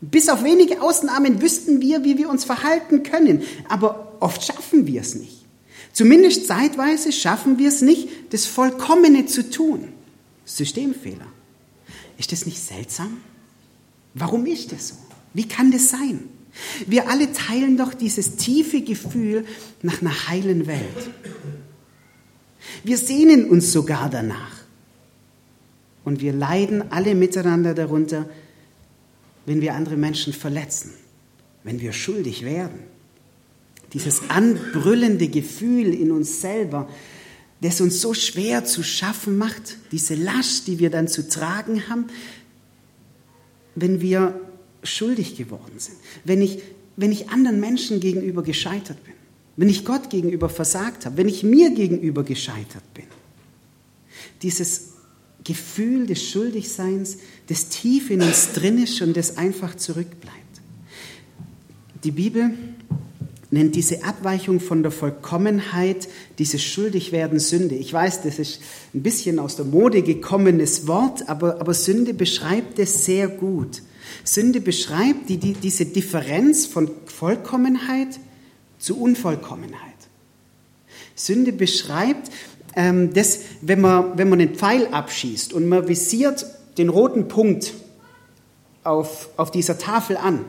Bis 0.00 0.28
auf 0.28 0.42
wenige 0.42 0.82
Ausnahmen 0.82 1.40
wüssten 1.40 1.80
wir, 1.80 2.02
wie 2.02 2.18
wir 2.18 2.28
uns 2.28 2.44
verhalten 2.44 3.04
können. 3.04 3.42
Aber 3.68 4.16
oft 4.18 4.42
schaffen 4.42 4.88
wir 4.88 5.02
es 5.02 5.14
nicht. 5.14 5.44
Zumindest 5.92 6.48
zeitweise 6.48 7.12
schaffen 7.12 7.58
wir 7.58 7.68
es 7.68 7.80
nicht, 7.80 8.08
das 8.30 8.46
Vollkommene 8.46 9.26
zu 9.26 9.48
tun. 9.48 9.92
Systemfehler. 10.44 11.28
Ist 12.18 12.32
das 12.32 12.44
nicht 12.44 12.58
seltsam? 12.58 13.18
Warum 14.14 14.46
ist 14.46 14.72
das 14.72 14.88
so? 14.88 14.94
Wie 15.32 15.46
kann 15.46 15.70
das 15.70 15.90
sein? 15.90 16.24
Wir 16.88 17.08
alle 17.08 17.32
teilen 17.32 17.76
doch 17.76 17.94
dieses 17.94 18.34
tiefe 18.34 18.80
Gefühl 18.80 19.44
nach 19.82 20.00
einer 20.00 20.28
heilen 20.28 20.66
Welt. 20.66 21.10
Wir 22.82 22.98
sehnen 22.98 23.48
uns 23.48 23.70
sogar 23.70 24.10
danach. 24.10 24.55
Und 26.06 26.22
wir 26.22 26.32
leiden 26.32 26.90
alle 26.90 27.14
miteinander 27.14 27.74
darunter, 27.74 28.26
wenn 29.44 29.60
wir 29.60 29.74
andere 29.74 29.98
Menschen 29.98 30.32
verletzen, 30.32 30.92
wenn 31.64 31.80
wir 31.80 31.92
schuldig 31.92 32.42
werden 32.42 32.78
dieses 33.92 34.28
anbrüllende 34.28 35.28
Gefühl 35.28 35.94
in 35.94 36.10
uns 36.10 36.40
selber, 36.40 36.88
das 37.60 37.80
uns 37.80 38.00
so 38.00 38.12
schwer 38.14 38.64
zu 38.64 38.82
schaffen 38.82 39.38
macht, 39.38 39.78
diese 39.92 40.14
Last, 40.14 40.66
die 40.66 40.78
wir 40.78 40.90
dann 40.90 41.08
zu 41.08 41.28
tragen 41.28 41.88
haben, 41.88 42.06
wenn 43.74 44.00
wir 44.00 44.38
schuldig 44.82 45.36
geworden 45.36 45.78
sind, 45.78 45.96
wenn 46.24 46.42
ich, 46.42 46.62
wenn 46.96 47.12
ich 47.12 47.30
anderen 47.30 47.60
Menschen 47.60 48.00
gegenüber 48.00 48.42
gescheitert 48.42 49.02
bin, 49.04 49.14
wenn 49.56 49.68
ich 49.68 49.84
Gott 49.84 50.10
gegenüber 50.10 50.48
versagt 50.48 51.06
habe, 51.06 51.16
wenn 51.16 51.28
ich 51.28 51.42
mir 51.42 51.70
gegenüber 51.70 52.22
gescheitert 52.22 52.84
bin. 52.92 53.06
Dieses 54.42 54.95
Gefühl 55.46 56.06
des 56.06 56.22
Schuldigseins, 56.22 57.18
das 57.46 57.68
tief 57.68 58.10
in 58.10 58.22
uns 58.22 58.52
drin 58.52 58.82
ist 58.82 59.00
und 59.02 59.16
das 59.16 59.36
einfach 59.36 59.76
zurückbleibt. 59.76 60.36
Die 62.04 62.10
Bibel 62.10 62.50
nennt 63.50 63.76
diese 63.76 64.04
Abweichung 64.04 64.60
von 64.60 64.82
der 64.82 64.90
Vollkommenheit, 64.90 66.08
dieses 66.38 66.62
Schuldigwerden 66.62 67.38
Sünde. 67.38 67.76
Ich 67.76 67.92
weiß, 67.92 68.22
das 68.22 68.38
ist 68.38 68.60
ein 68.92 69.02
bisschen 69.02 69.38
aus 69.38 69.56
der 69.56 69.64
Mode 69.64 70.02
gekommenes 70.02 70.86
Wort, 70.88 71.28
aber, 71.28 71.60
aber 71.60 71.74
Sünde 71.74 72.12
beschreibt 72.12 72.78
es 72.78 73.04
sehr 73.04 73.28
gut. 73.28 73.82
Sünde 74.24 74.60
beschreibt 74.60 75.28
die, 75.28 75.38
die, 75.38 75.52
diese 75.52 75.86
Differenz 75.86 76.66
von 76.66 76.90
Vollkommenheit 77.06 78.18
zu 78.78 79.00
Unvollkommenheit. 79.00 79.80
Sünde 81.14 81.52
beschreibt 81.52 82.30
das, 82.76 83.40
wenn 83.62 83.80
man, 83.80 84.18
wenn 84.18 84.28
man 84.28 84.38
einen 84.38 84.54
Pfeil 84.54 84.88
abschießt 84.88 85.54
und 85.54 85.66
man 85.66 85.88
visiert 85.88 86.44
den 86.76 86.90
roten 86.90 87.26
Punkt 87.26 87.72
auf, 88.84 89.30
auf 89.38 89.50
dieser 89.50 89.78
Tafel 89.78 90.18
an 90.18 90.44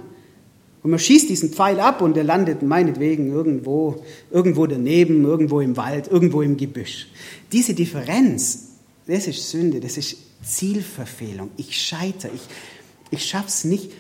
und 0.83 0.91
man 0.91 0.99
schießt 0.99 1.29
diesen 1.29 1.51
Pfeil 1.51 1.79
ab 1.79 2.01
und 2.01 2.15
der 2.15 2.23
landet 2.23 2.61
meinetwegen 2.61 3.31
irgendwo, 3.31 4.03
irgendwo 4.29 4.67
daneben, 4.67 5.23
irgendwo 5.23 5.61
im 5.61 5.77
Wald, 5.77 6.07
irgendwo 6.09 6.41
im 6.41 6.57
Gebüsch. 6.57 7.07
Diese 7.51 7.73
Differenz, 7.73 8.69
das 9.05 9.27
ist 9.27 9.49
Sünde, 9.49 9.79
das 9.79 9.97
ist 9.97 10.17
Zielverfehlung. 10.43 11.49
Ich 11.57 11.79
scheitere, 11.79 12.31
ich, 12.33 12.41
ich 13.09 13.25
schaffe 13.25 13.47
es 13.47 13.63
nicht, 13.63 13.91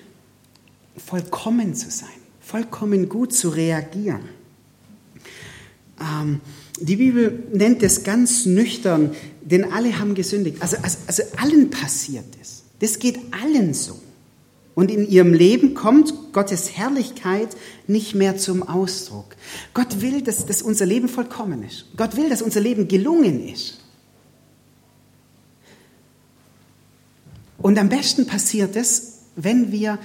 vollkommen 0.97 1.75
zu 1.75 1.89
sein, 1.89 2.09
vollkommen 2.41 3.09
gut 3.09 3.33
zu 3.33 3.49
reagieren. 3.49 4.21
Ähm, 5.99 6.41
die 6.79 6.95
Bibel 6.97 7.43
nennt 7.53 7.83
es 7.83 8.03
ganz 8.03 8.45
nüchtern, 8.45 9.11
denn 9.41 9.71
alle 9.71 9.99
haben 9.99 10.15
gesündigt. 10.15 10.57
Also, 10.61 10.77
also, 10.81 10.97
also 11.07 11.23
allen 11.37 11.69
passiert 11.69 12.25
es. 12.41 12.63
Das 12.79 12.99
geht 12.99 13.17
allen 13.31 13.73
so. 13.73 13.99
Und 14.75 14.91
in 14.91 15.09
ihrem 15.09 15.33
Leben 15.33 15.73
kommt 15.73 16.13
Gottes 16.33 16.77
Herrlichkeit 16.77 17.49
nicht 17.87 18.13
mehr 18.13 18.37
zum 18.37 18.61
Ausdruck. 18.61 19.35
Gott 19.73 20.01
will, 20.01 20.21
dass, 20.21 20.45
dass 20.45 20.61
unser 20.61 20.85
Leben 20.85 21.09
vollkommen 21.09 21.63
ist. 21.63 21.85
Gott 21.97 22.15
will, 22.15 22.29
dass 22.29 22.43
unser 22.43 22.59
Leben 22.59 22.87
gelungen 22.87 23.47
ist. 23.47 23.79
Und 27.57 27.79
am 27.79 27.89
besten 27.89 28.27
passiert 28.27 28.75
es, 28.75 29.13
wenn 29.35 29.71
wir 29.71 29.97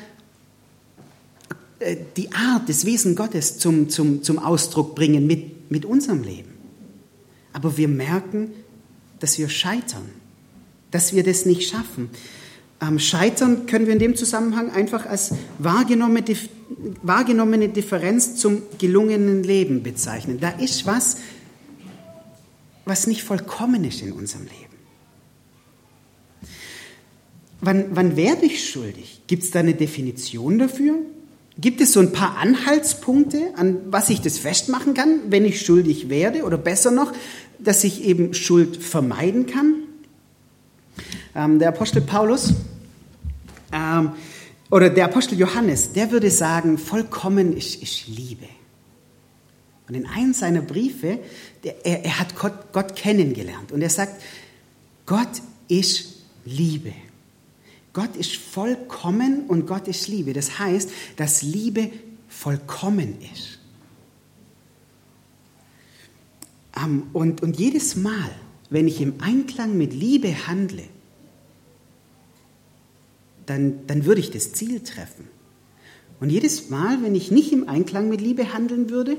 äh, 1.80 1.96
die 2.16 2.32
Art 2.32 2.68
des 2.68 2.86
Wesen 2.86 3.14
Gottes 3.14 3.58
zum, 3.58 3.90
zum, 3.90 4.22
zum 4.22 4.38
Ausdruck 4.38 4.94
bringen 4.94 5.26
mit, 5.26 5.70
mit 5.70 5.84
unserem 5.84 6.22
Leben. 6.22 6.51
Aber 7.52 7.76
wir 7.76 7.88
merken, 7.88 8.50
dass 9.20 9.38
wir 9.38 9.48
scheitern, 9.48 10.08
dass 10.90 11.14
wir 11.14 11.22
das 11.22 11.46
nicht 11.46 11.68
schaffen. 11.68 12.10
Ähm, 12.80 12.98
Scheitern 12.98 13.66
können 13.66 13.86
wir 13.86 13.92
in 13.92 13.98
dem 13.98 14.16
Zusammenhang 14.16 14.70
einfach 14.70 15.06
als 15.06 15.34
wahrgenommene, 15.58 16.36
wahrgenommene 17.02 17.68
Differenz 17.68 18.36
zum 18.36 18.62
gelungenen 18.78 19.44
Leben 19.44 19.82
bezeichnen. 19.82 20.40
Da 20.40 20.50
ist 20.50 20.86
was, 20.86 21.18
was 22.84 23.06
nicht 23.06 23.22
vollkommen 23.22 23.84
ist 23.84 24.02
in 24.02 24.12
unserem 24.12 24.44
Leben. 24.44 24.56
Wann, 27.60 27.86
wann 27.94 28.16
werde 28.16 28.44
ich 28.44 28.68
schuldig? 28.68 29.22
Gibt 29.28 29.44
es 29.44 29.52
da 29.52 29.60
eine 29.60 29.74
Definition 29.74 30.58
dafür? 30.58 30.96
Gibt 31.58 31.80
es 31.80 31.92
so 31.92 32.00
ein 32.00 32.12
paar 32.12 32.38
Anhaltspunkte, 32.38 33.52
an 33.56 33.78
was 33.90 34.08
ich 34.08 34.20
das 34.20 34.38
festmachen 34.38 34.94
kann, 34.94 35.20
wenn 35.28 35.44
ich 35.44 35.60
schuldig 35.60 36.08
werde? 36.08 36.44
Oder 36.44 36.56
besser 36.56 36.90
noch, 36.90 37.12
dass 37.58 37.84
ich 37.84 38.04
eben 38.04 38.32
Schuld 38.32 38.76
vermeiden 38.76 39.46
kann? 39.46 39.74
Ähm, 41.34 41.58
der 41.58 41.68
Apostel 41.68 42.00
Paulus 42.00 42.54
ähm, 43.72 44.12
oder 44.70 44.88
der 44.88 45.06
Apostel 45.06 45.38
Johannes, 45.38 45.92
der 45.92 46.10
würde 46.10 46.30
sagen, 46.30 46.78
vollkommen 46.78 47.56
ist, 47.56 47.82
ist 47.82 48.08
Liebe. 48.08 48.46
Und 49.88 49.94
in 49.94 50.06
einem 50.06 50.32
seiner 50.32 50.62
Briefe, 50.62 51.18
der, 51.64 51.84
er, 51.84 52.04
er 52.04 52.18
hat 52.18 52.34
Gott, 52.36 52.72
Gott 52.72 52.96
kennengelernt 52.96 53.72
und 53.72 53.82
er 53.82 53.90
sagt, 53.90 54.22
Gott 55.04 55.42
ist 55.68 56.22
Liebe. 56.44 56.92
Gott 57.92 58.16
ist 58.16 58.36
vollkommen 58.36 59.44
und 59.46 59.66
Gott 59.66 59.88
ist 59.88 60.08
Liebe. 60.08 60.32
Das 60.32 60.58
heißt, 60.58 60.90
dass 61.16 61.42
Liebe 61.42 61.90
vollkommen 62.28 63.16
ist. 63.32 63.58
Ähm, 66.76 67.04
und, 67.12 67.42
und 67.42 67.58
jedes 67.58 67.96
Mal, 67.96 68.30
wenn 68.70 68.88
ich 68.88 69.00
im 69.00 69.20
Einklang 69.20 69.76
mit 69.76 69.92
Liebe 69.92 70.46
handle, 70.46 70.84
dann, 73.46 73.86
dann 73.86 74.04
würde 74.06 74.20
ich 74.20 74.30
das 74.30 74.52
Ziel 74.52 74.80
treffen. 74.80 75.28
Und 76.20 76.30
jedes 76.30 76.70
Mal, 76.70 77.02
wenn 77.02 77.14
ich 77.14 77.30
nicht 77.30 77.52
im 77.52 77.68
Einklang 77.68 78.08
mit 78.08 78.20
Liebe 78.20 78.52
handeln 78.52 78.88
würde, 78.90 79.16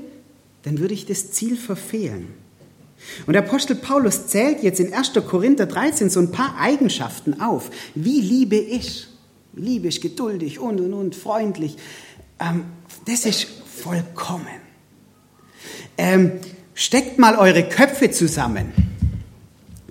dann 0.62 0.78
würde 0.78 0.94
ich 0.94 1.06
das 1.06 1.30
Ziel 1.30 1.56
verfehlen. 1.56 2.28
Und 3.26 3.34
der 3.34 3.42
Apostel 3.42 3.76
Paulus 3.76 4.26
zählt 4.26 4.62
jetzt 4.62 4.80
in 4.80 4.92
1. 4.92 5.12
Korinther 5.26 5.66
13 5.66 6.10
so 6.10 6.20
ein 6.20 6.30
paar 6.30 6.56
Eigenschaften 6.58 7.40
auf, 7.40 7.70
wie 7.94 8.20
Liebe 8.20 8.56
ist. 8.56 9.08
Liebe 9.54 9.88
ist 9.88 10.00
geduldig 10.00 10.58
und 10.58 10.80
und 10.80 10.92
und 10.92 11.14
freundlich. 11.14 11.76
Ähm, 12.40 12.64
das 13.06 13.24
ist 13.26 13.46
vollkommen. 13.82 14.46
Ähm, 15.96 16.32
steckt 16.74 17.18
mal 17.18 17.36
eure 17.36 17.68
Köpfe 17.68 18.10
zusammen, 18.10 18.72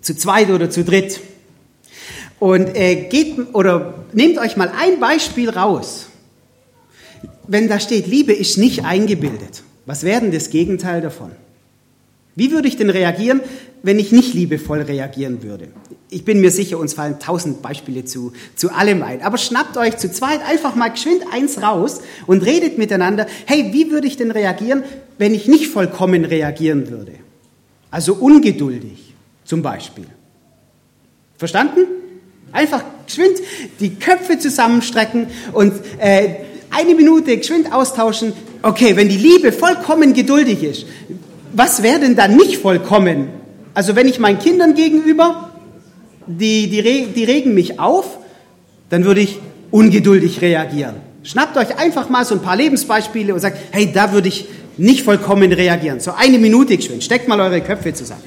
zu 0.01 0.15
zweit 0.15 0.50
oder 0.50 0.70
zu 0.70 0.84
dritt, 0.84 1.22
und 2.43 2.75
äh, 2.75 3.08
geht 3.08 3.55
oder 3.55 4.03
nehmt 4.12 4.38
euch 4.38 4.58
mal 4.58 4.70
ein 4.77 5.00
Beispiel 5.00 5.50
raus. 5.50 6.08
Wenn 7.48 7.70
da 7.70 7.79
steht, 7.79 8.05
Liebe 8.05 8.34
ist 8.34 8.58
nicht 8.58 8.84
eingebildet, 8.84 9.63
was 9.86 10.03
wäre 10.03 10.20
denn 10.20 10.32
das 10.34 10.50
Gegenteil 10.50 11.00
davon? 11.00 11.32
Wie 12.36 12.52
würde 12.52 12.68
ich 12.68 12.78
denn 12.78 12.90
reagieren, 12.90 13.42
wenn 13.84 14.00
ich 14.00 14.12
nicht 14.12 14.34
liebevoll 14.34 14.82
reagieren 14.82 15.44
würde? 15.44 15.68
Ich 16.10 16.25
bin 16.25 16.42
mir 16.42 16.52
sicher, 16.52 16.80
uns 16.80 16.94
fallen 16.94 17.20
tausend 17.20 17.62
Beispiele 17.62 18.06
zu, 18.06 18.34
zu 18.56 18.72
allem 18.72 19.04
ein. 19.04 19.22
Aber 19.22 19.38
schnappt 19.38 19.78
euch 19.78 19.98
zu 19.98 20.12
zweit 20.12 20.42
einfach 20.48 20.75
mal 20.75 20.90
geschwind 20.90 21.24
eins 21.32 21.62
raus 21.62 22.02
und 22.28 22.46
redet 22.46 22.78
miteinander. 22.78 23.28
Hey, 23.46 23.70
wie 23.72 23.92
würde 23.92 24.08
ich 24.08 24.18
denn 24.18 24.32
reagieren, 24.32 24.84
wenn 25.18 25.34
ich 25.34 25.48
nicht 25.48 25.68
vollkommen 25.68 26.25
reagieren 26.25 26.90
würde? 26.90 27.13
Also 27.92 28.16
ungeduldig 28.16 29.13
zum 29.44 29.62
Beispiel. 29.62 30.06
Verstanden? 31.38 31.82
Einfach 32.52 32.84
geschwind 33.06 33.40
die 33.80 33.96
Köpfe 33.96 34.38
zusammenstrecken 34.40 35.28
und 35.52 35.74
äh, 36.00 36.36
eine 36.70 36.96
Minute 36.96 37.38
geschwind 37.38 37.72
austauschen. 37.72 38.34
Okay, 38.62 38.96
wenn 38.96 39.10
die 39.10 39.18
Liebe 39.18 39.52
vollkommen 39.52 40.13
geduldig 40.13 40.63
ist, 40.63 40.86
was 41.53 41.83
wäre 41.83 42.00
denn 42.00 42.15
dann 42.15 42.36
nicht 42.36 42.57
vollkommen? 42.57 43.29
Also 43.74 43.95
wenn 43.95 44.07
ich 44.07 44.19
meinen 44.19 44.39
Kindern 44.39 44.75
gegenüber, 44.75 45.51
die, 46.27 46.69
die, 46.69 47.07
die 47.13 47.24
regen 47.24 47.53
mich 47.53 47.79
auf, 47.79 48.17
dann 48.89 49.05
würde 49.05 49.22
ich 49.22 49.39
ungeduldig 49.72 50.41
reagieren. 50.41 50.95
Schnappt 51.24 51.57
euch 51.57 51.77
einfach 51.77 52.10
mal 52.10 52.25
so 52.25 52.36
ein 52.36 52.41
paar 52.41 52.55
Lebensbeispiele 52.55 53.33
und 53.33 53.39
sagt, 53.39 53.57
hey, 53.72 53.91
da 53.91 54.12
würde 54.12 54.27
ich 54.27 54.48
nicht 54.77 55.03
vollkommen 55.03 55.51
reagieren. 55.53 56.00
So 56.00 56.12
eine 56.12 56.38
Minute 56.38 56.75
geschwind. 56.75 57.03
Steckt 57.03 57.27
mal 57.27 57.39
eure 57.39 57.62
Köpfe 57.62 57.93
zusammen. 57.93 58.22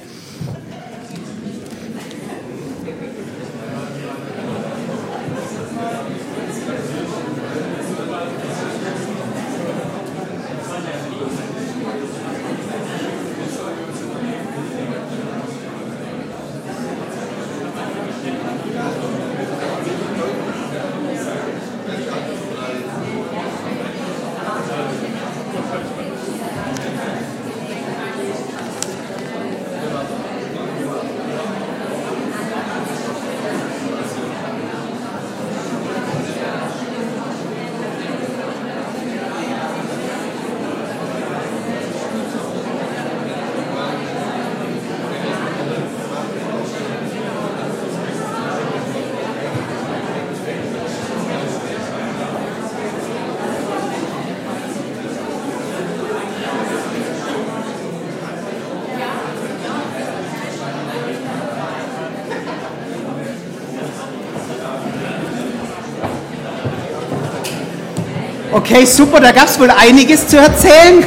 Okay, 68.57 68.85
super, 68.85 69.19
da 69.19 69.31
gab 69.31 69.47
es 69.47 69.59
wohl 69.59 69.69
einiges 69.69 70.27
zu 70.27 70.35
erzählen. 70.35 71.03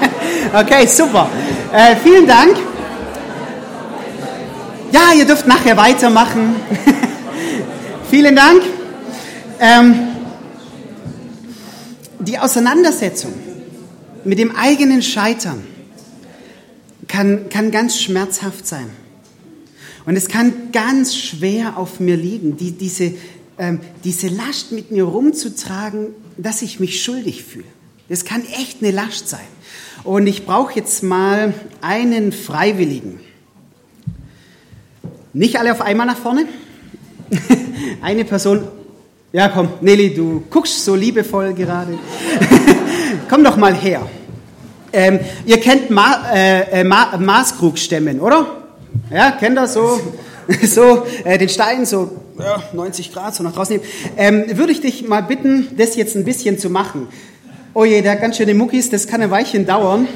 okay, 0.54 0.86
super. 0.86 1.28
Äh, 1.72 1.96
vielen 1.96 2.24
Dank. 2.24 2.56
Ja, 4.92 5.12
ihr 5.18 5.24
dürft 5.24 5.44
nachher 5.48 5.76
weitermachen. 5.76 6.54
vielen 8.10 8.36
Dank. 8.36 8.62
Ähm, 9.58 9.94
die 12.20 12.38
Auseinandersetzung 12.38 13.32
mit 14.22 14.38
dem 14.38 14.54
eigenen 14.54 15.02
Scheitern 15.02 15.66
kann, 17.08 17.48
kann 17.48 17.72
ganz 17.72 17.98
schmerzhaft 18.00 18.68
sein. 18.68 18.88
Und 20.06 20.14
es 20.14 20.28
kann 20.28 20.70
ganz 20.70 21.16
schwer 21.16 21.76
auf 21.76 21.98
mir 21.98 22.16
liegen, 22.16 22.56
die, 22.56 22.70
diese, 22.70 23.14
ähm, 23.58 23.80
diese 24.04 24.28
Last 24.28 24.70
mit 24.70 24.92
mir 24.92 25.02
rumzutragen, 25.02 26.14
dass 26.36 26.62
ich 26.62 26.80
mich 26.80 27.02
schuldig 27.02 27.44
fühle. 27.44 27.64
Das 28.08 28.24
kann 28.24 28.42
echt 28.60 28.82
eine 28.82 28.90
Last 28.90 29.28
sein. 29.28 29.46
Und 30.02 30.26
ich 30.26 30.44
brauche 30.44 30.74
jetzt 30.74 31.02
mal 31.02 31.54
einen 31.80 32.32
Freiwilligen. 32.32 33.20
Nicht 35.32 35.58
alle 35.58 35.72
auf 35.72 35.80
einmal 35.80 36.06
nach 36.06 36.18
vorne. 36.18 36.46
eine 38.02 38.24
Person. 38.24 38.64
Ja, 39.32 39.48
komm, 39.48 39.68
Nelly, 39.80 40.14
du 40.14 40.44
guckst 40.50 40.84
so 40.84 40.94
liebevoll 40.94 41.54
gerade. 41.54 41.98
komm 43.28 43.42
doch 43.42 43.56
mal 43.56 43.74
her. 43.74 44.08
Ähm, 44.92 45.18
ihr 45.44 45.58
kennt 45.58 45.90
Ma 45.90 46.30
äh, 46.32 46.80
äh 46.80 46.84
Ma 46.84 47.16
Maßkrugstämmen, 47.16 48.20
oder? 48.20 48.64
Ja, 49.10 49.32
kennt 49.32 49.58
ihr 49.58 49.66
so? 49.66 50.00
so 50.62 51.04
äh, 51.24 51.38
den 51.38 51.48
Stein 51.48 51.86
so 51.86 52.10
ja, 52.38 52.62
90 52.72 53.12
Grad 53.12 53.34
so 53.34 53.42
nach 53.42 53.52
draußen 53.52 53.76
nehmen, 53.76 53.88
ähm, 54.16 54.58
würde 54.58 54.72
ich 54.72 54.80
dich 54.80 55.06
mal 55.06 55.22
bitten, 55.22 55.68
das 55.76 55.96
jetzt 55.96 56.16
ein 56.16 56.24
bisschen 56.24 56.58
zu 56.58 56.70
machen. 56.70 57.08
Oh 57.72 57.84
je, 57.84 58.02
der 58.02 58.12
hat 58.12 58.20
ganz 58.20 58.36
schöne 58.36 58.54
Muckis, 58.54 58.90
das 58.90 59.06
kann 59.06 59.20
ein 59.20 59.30
Weilchen 59.30 59.66
dauern. 59.66 60.06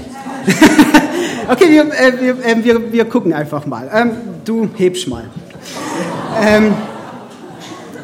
okay, 1.48 1.70
wir, 1.70 1.82
äh, 1.92 2.20
wir, 2.20 2.44
äh, 2.44 2.64
wir, 2.64 2.92
wir 2.92 3.04
gucken 3.04 3.32
einfach 3.32 3.66
mal. 3.66 3.90
Ähm, 3.92 4.10
du 4.44 4.68
hebst 4.76 5.08
mal. 5.08 5.24
Ähm, 6.40 6.74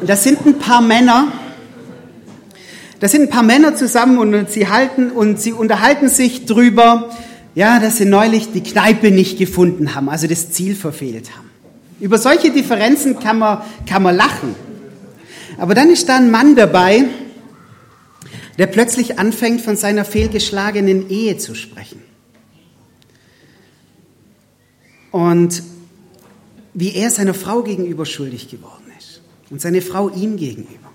das 0.05 0.23
sind 0.23 0.45
ein 0.45 0.59
paar 0.59 0.81
Männer. 0.81 1.31
Das 2.99 3.11
sind 3.11 3.23
ein 3.23 3.29
paar 3.29 3.43
Männer 3.43 3.75
zusammen 3.75 4.17
und 4.17 4.49
sie 4.49 4.67
halten 4.67 5.11
und 5.11 5.39
sie 5.39 5.53
unterhalten 5.53 6.09
sich 6.09 6.45
drüber, 6.45 7.09
ja, 7.53 7.79
dass 7.79 7.97
sie 7.97 8.05
neulich 8.05 8.51
die 8.51 8.63
Kneipe 8.63 9.11
nicht 9.11 9.37
gefunden 9.37 9.95
haben, 9.95 10.09
also 10.09 10.27
das 10.27 10.51
Ziel 10.51 10.75
verfehlt 10.75 11.31
haben. 11.35 11.49
Über 11.99 12.17
solche 12.17 12.51
Differenzen 12.51 13.19
kann 13.19 13.39
man, 13.39 13.61
kann 13.85 14.03
man 14.03 14.15
lachen. 14.15 14.55
Aber 15.57 15.73
dann 15.73 15.89
ist 15.89 16.09
da 16.09 16.17
ein 16.17 16.29
Mann 16.29 16.55
dabei, 16.55 17.05
der 18.57 18.67
plötzlich 18.67 19.19
anfängt, 19.19 19.61
von 19.61 19.75
seiner 19.75 20.05
fehlgeschlagenen 20.05 21.09
Ehe 21.09 21.37
zu 21.37 21.55
sprechen. 21.55 22.01
Und 25.11 25.63
wie 26.73 26.93
er 26.93 27.09
seiner 27.09 27.33
Frau 27.33 27.63
gegenüber 27.63 28.05
schuldig 28.05 28.49
geworden 28.49 28.91
ist 28.99 29.21
und 29.49 29.61
seine 29.61 29.81
Frau 29.81 30.09
ihm 30.09 30.35
gegenüber. 30.35 30.91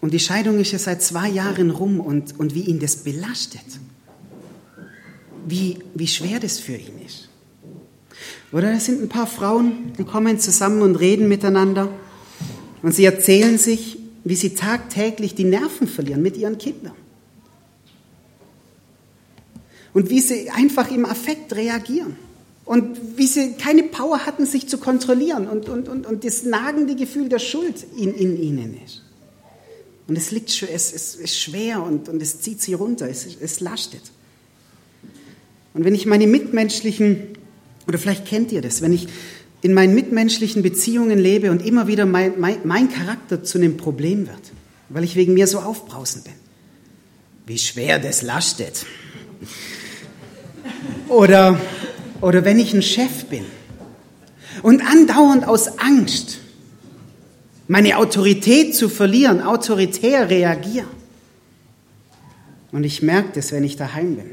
Und 0.00 0.12
die 0.12 0.18
Scheidung 0.18 0.58
ist 0.58 0.72
ja 0.72 0.78
seit 0.78 1.02
zwei 1.02 1.28
Jahren 1.28 1.70
rum 1.70 2.00
und, 2.00 2.38
und 2.38 2.54
wie 2.54 2.62
ihn 2.62 2.80
das 2.80 2.96
belastet. 2.96 3.64
Wie, 5.46 5.78
wie 5.94 6.08
schwer 6.08 6.40
das 6.40 6.58
für 6.58 6.74
ihn 6.74 7.00
ist. 7.06 7.29
Oder 8.52 8.72
es 8.72 8.86
sind 8.86 9.02
ein 9.02 9.08
paar 9.08 9.26
Frauen, 9.26 9.92
die 9.98 10.04
kommen 10.04 10.38
zusammen 10.40 10.82
und 10.82 10.96
reden 10.96 11.28
miteinander 11.28 11.88
und 12.82 12.94
sie 12.94 13.04
erzählen 13.04 13.58
sich, 13.58 13.98
wie 14.24 14.34
sie 14.34 14.54
tagtäglich 14.54 15.34
die 15.34 15.44
Nerven 15.44 15.86
verlieren 15.86 16.22
mit 16.22 16.36
ihren 16.36 16.58
Kindern. 16.58 16.94
Und 19.92 20.10
wie 20.10 20.20
sie 20.20 20.50
einfach 20.50 20.90
im 20.90 21.04
Affekt 21.04 21.54
reagieren. 21.54 22.16
Und 22.64 23.16
wie 23.16 23.26
sie 23.26 23.54
keine 23.54 23.82
Power 23.82 24.26
hatten, 24.26 24.46
sich 24.46 24.68
zu 24.68 24.78
kontrollieren 24.78 25.48
und, 25.48 25.68
und, 25.68 25.88
und, 25.88 26.06
und 26.06 26.24
das 26.24 26.44
nagende 26.44 26.94
Gefühl 26.94 27.28
der 27.28 27.40
Schuld 27.40 27.84
in, 27.96 28.14
in 28.14 28.40
ihnen 28.40 28.76
ist. 28.84 29.02
Und 30.06 30.16
es 30.16 30.30
liegt 30.30 30.50
es, 30.62 30.92
es 30.92 31.14
ist 31.14 31.38
schwer 31.38 31.82
und, 31.82 32.08
und 32.08 32.22
es 32.22 32.40
zieht 32.40 32.60
sie 32.62 32.74
runter, 32.74 33.08
es, 33.08 33.26
es 33.40 33.60
lastet. 33.60 34.02
Und 35.74 35.84
wenn 35.84 35.94
ich 35.94 36.06
meine 36.06 36.26
mitmenschlichen 36.26 37.28
oder 37.90 37.98
vielleicht 37.98 38.24
kennt 38.24 38.52
ihr 38.52 38.62
das, 38.62 38.80
wenn 38.80 38.92
ich 38.92 39.08
in 39.62 39.74
meinen 39.74 39.94
mitmenschlichen 39.94 40.62
Beziehungen 40.62 41.18
lebe 41.18 41.50
und 41.50 41.66
immer 41.66 41.88
wieder 41.88 42.06
mein, 42.06 42.38
mein, 42.38 42.58
mein 42.62 42.88
Charakter 42.88 43.42
zu 43.42 43.58
einem 43.58 43.76
Problem 43.76 44.28
wird. 44.28 44.52
weil 44.90 45.04
ich 45.04 45.16
wegen 45.16 45.34
mir 45.34 45.46
so 45.46 45.60
aufbrausend 45.60 46.24
bin. 46.24 46.34
Wie 47.46 47.58
schwer 47.58 47.98
das 47.98 48.22
lastet. 48.22 48.84
Oder, 51.08 51.58
oder 52.20 52.44
wenn 52.44 52.58
ich 52.58 52.74
ein 52.74 52.82
Chef 52.82 53.24
bin 53.26 53.44
und 54.62 54.82
andauernd 54.82 55.46
aus 55.46 55.78
Angst 55.78 56.38
meine 57.66 57.98
Autorität 57.98 58.74
zu 58.74 58.88
verlieren, 58.88 59.40
autoritär 59.40 60.28
reagiere. 60.28 60.88
Und 62.72 62.84
ich 62.84 63.00
merke 63.02 63.30
das, 63.34 63.52
wenn 63.52 63.64
ich 63.64 63.76
daheim 63.76 64.16
bin. 64.16 64.30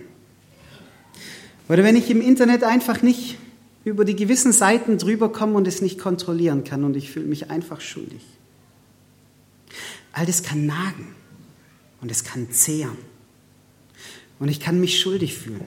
Oder 1.69 1.83
wenn 1.83 1.95
ich 1.95 2.09
im 2.09 2.21
Internet 2.21 2.63
einfach 2.63 3.01
nicht 3.01 3.37
über 3.87 4.03
die 4.03 4.17
gewissen 4.17 4.51
Seiten 4.51 4.97
drüber 4.97 5.31
komme 5.31 5.53
und 5.53 5.65
es 5.65 5.81
nicht 5.81 5.97
kontrollieren 5.97 6.65
kann 6.65 6.83
und 6.83 6.97
ich 6.97 7.09
fühle 7.09 7.25
mich 7.25 7.49
einfach 7.49 7.79
schuldig. 7.79 8.21
All 10.11 10.25
das 10.25 10.43
kann 10.43 10.65
nagen 10.65 11.15
und 12.01 12.11
es 12.11 12.25
kann 12.25 12.51
zehren. 12.51 12.97
Und 14.39 14.49
ich 14.49 14.59
kann 14.59 14.81
mich 14.81 14.99
schuldig 14.99 15.37
fühlen. 15.37 15.63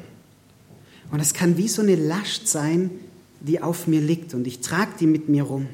Und 1.11 1.21
es 1.21 1.33
kann 1.33 1.57
wie 1.57 1.67
so 1.67 1.81
eine 1.81 1.97
Last 1.97 2.47
sein, 2.47 2.91
die 3.41 3.63
auf 3.63 3.87
mir 3.87 4.03
liegt 4.03 4.35
und 4.35 4.47
ich 4.47 4.61
trage 4.61 4.91
die 5.01 5.07
mit 5.07 5.31
mir 5.31 5.45
rum. 5.45 5.67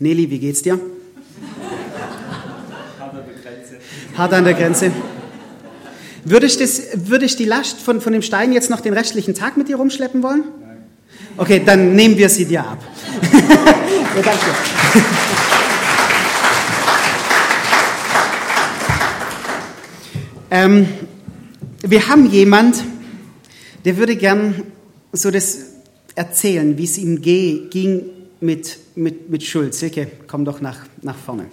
Nelly, 0.00 0.30
wie 0.30 0.38
geht's 0.38 0.60
dir? 0.60 0.78
Hart 2.98 3.14
an 3.14 3.24
der 3.24 3.34
Grenze. 3.34 3.80
Hart 4.16 4.32
an 4.34 4.44
der 4.44 4.54
Grenze. 4.54 4.92
Würde 6.26 6.44
ich, 6.44 6.58
das, 6.58 7.08
würde 7.08 7.24
ich 7.24 7.36
die 7.36 7.46
Last 7.46 7.80
von, 7.80 8.02
von 8.02 8.12
dem 8.12 8.20
Stein 8.20 8.52
jetzt 8.52 8.68
noch 8.68 8.82
den 8.82 8.92
restlichen 8.92 9.34
Tag 9.34 9.56
mit 9.56 9.68
dir 9.68 9.76
rumschleppen 9.76 10.22
wollen? 10.22 10.44
Nein. 10.60 10.69
Okay, 11.40 11.62
dann 11.64 11.94
nehmen 11.94 12.18
wir 12.18 12.28
sie 12.28 12.44
dir 12.44 12.60
ab. 12.62 12.84
ja, 13.32 14.22
danke. 14.22 14.44
ähm, 20.50 20.88
wir 21.80 22.08
haben 22.08 22.30
jemand, 22.30 22.84
der 23.86 23.96
würde 23.96 24.16
gern 24.16 24.64
so 25.14 25.30
das 25.30 25.60
erzählen, 26.14 26.76
wie 26.76 26.84
es 26.84 26.98
ihm 26.98 27.22
ging 27.22 28.02
mit, 28.40 28.76
mit, 28.94 29.30
mit 29.30 29.42
Schuld. 29.42 29.72
Silke, 29.72 30.08
komm 30.26 30.44
doch 30.44 30.60
nach, 30.60 30.80
nach 31.00 31.16
vorne. 31.16 31.46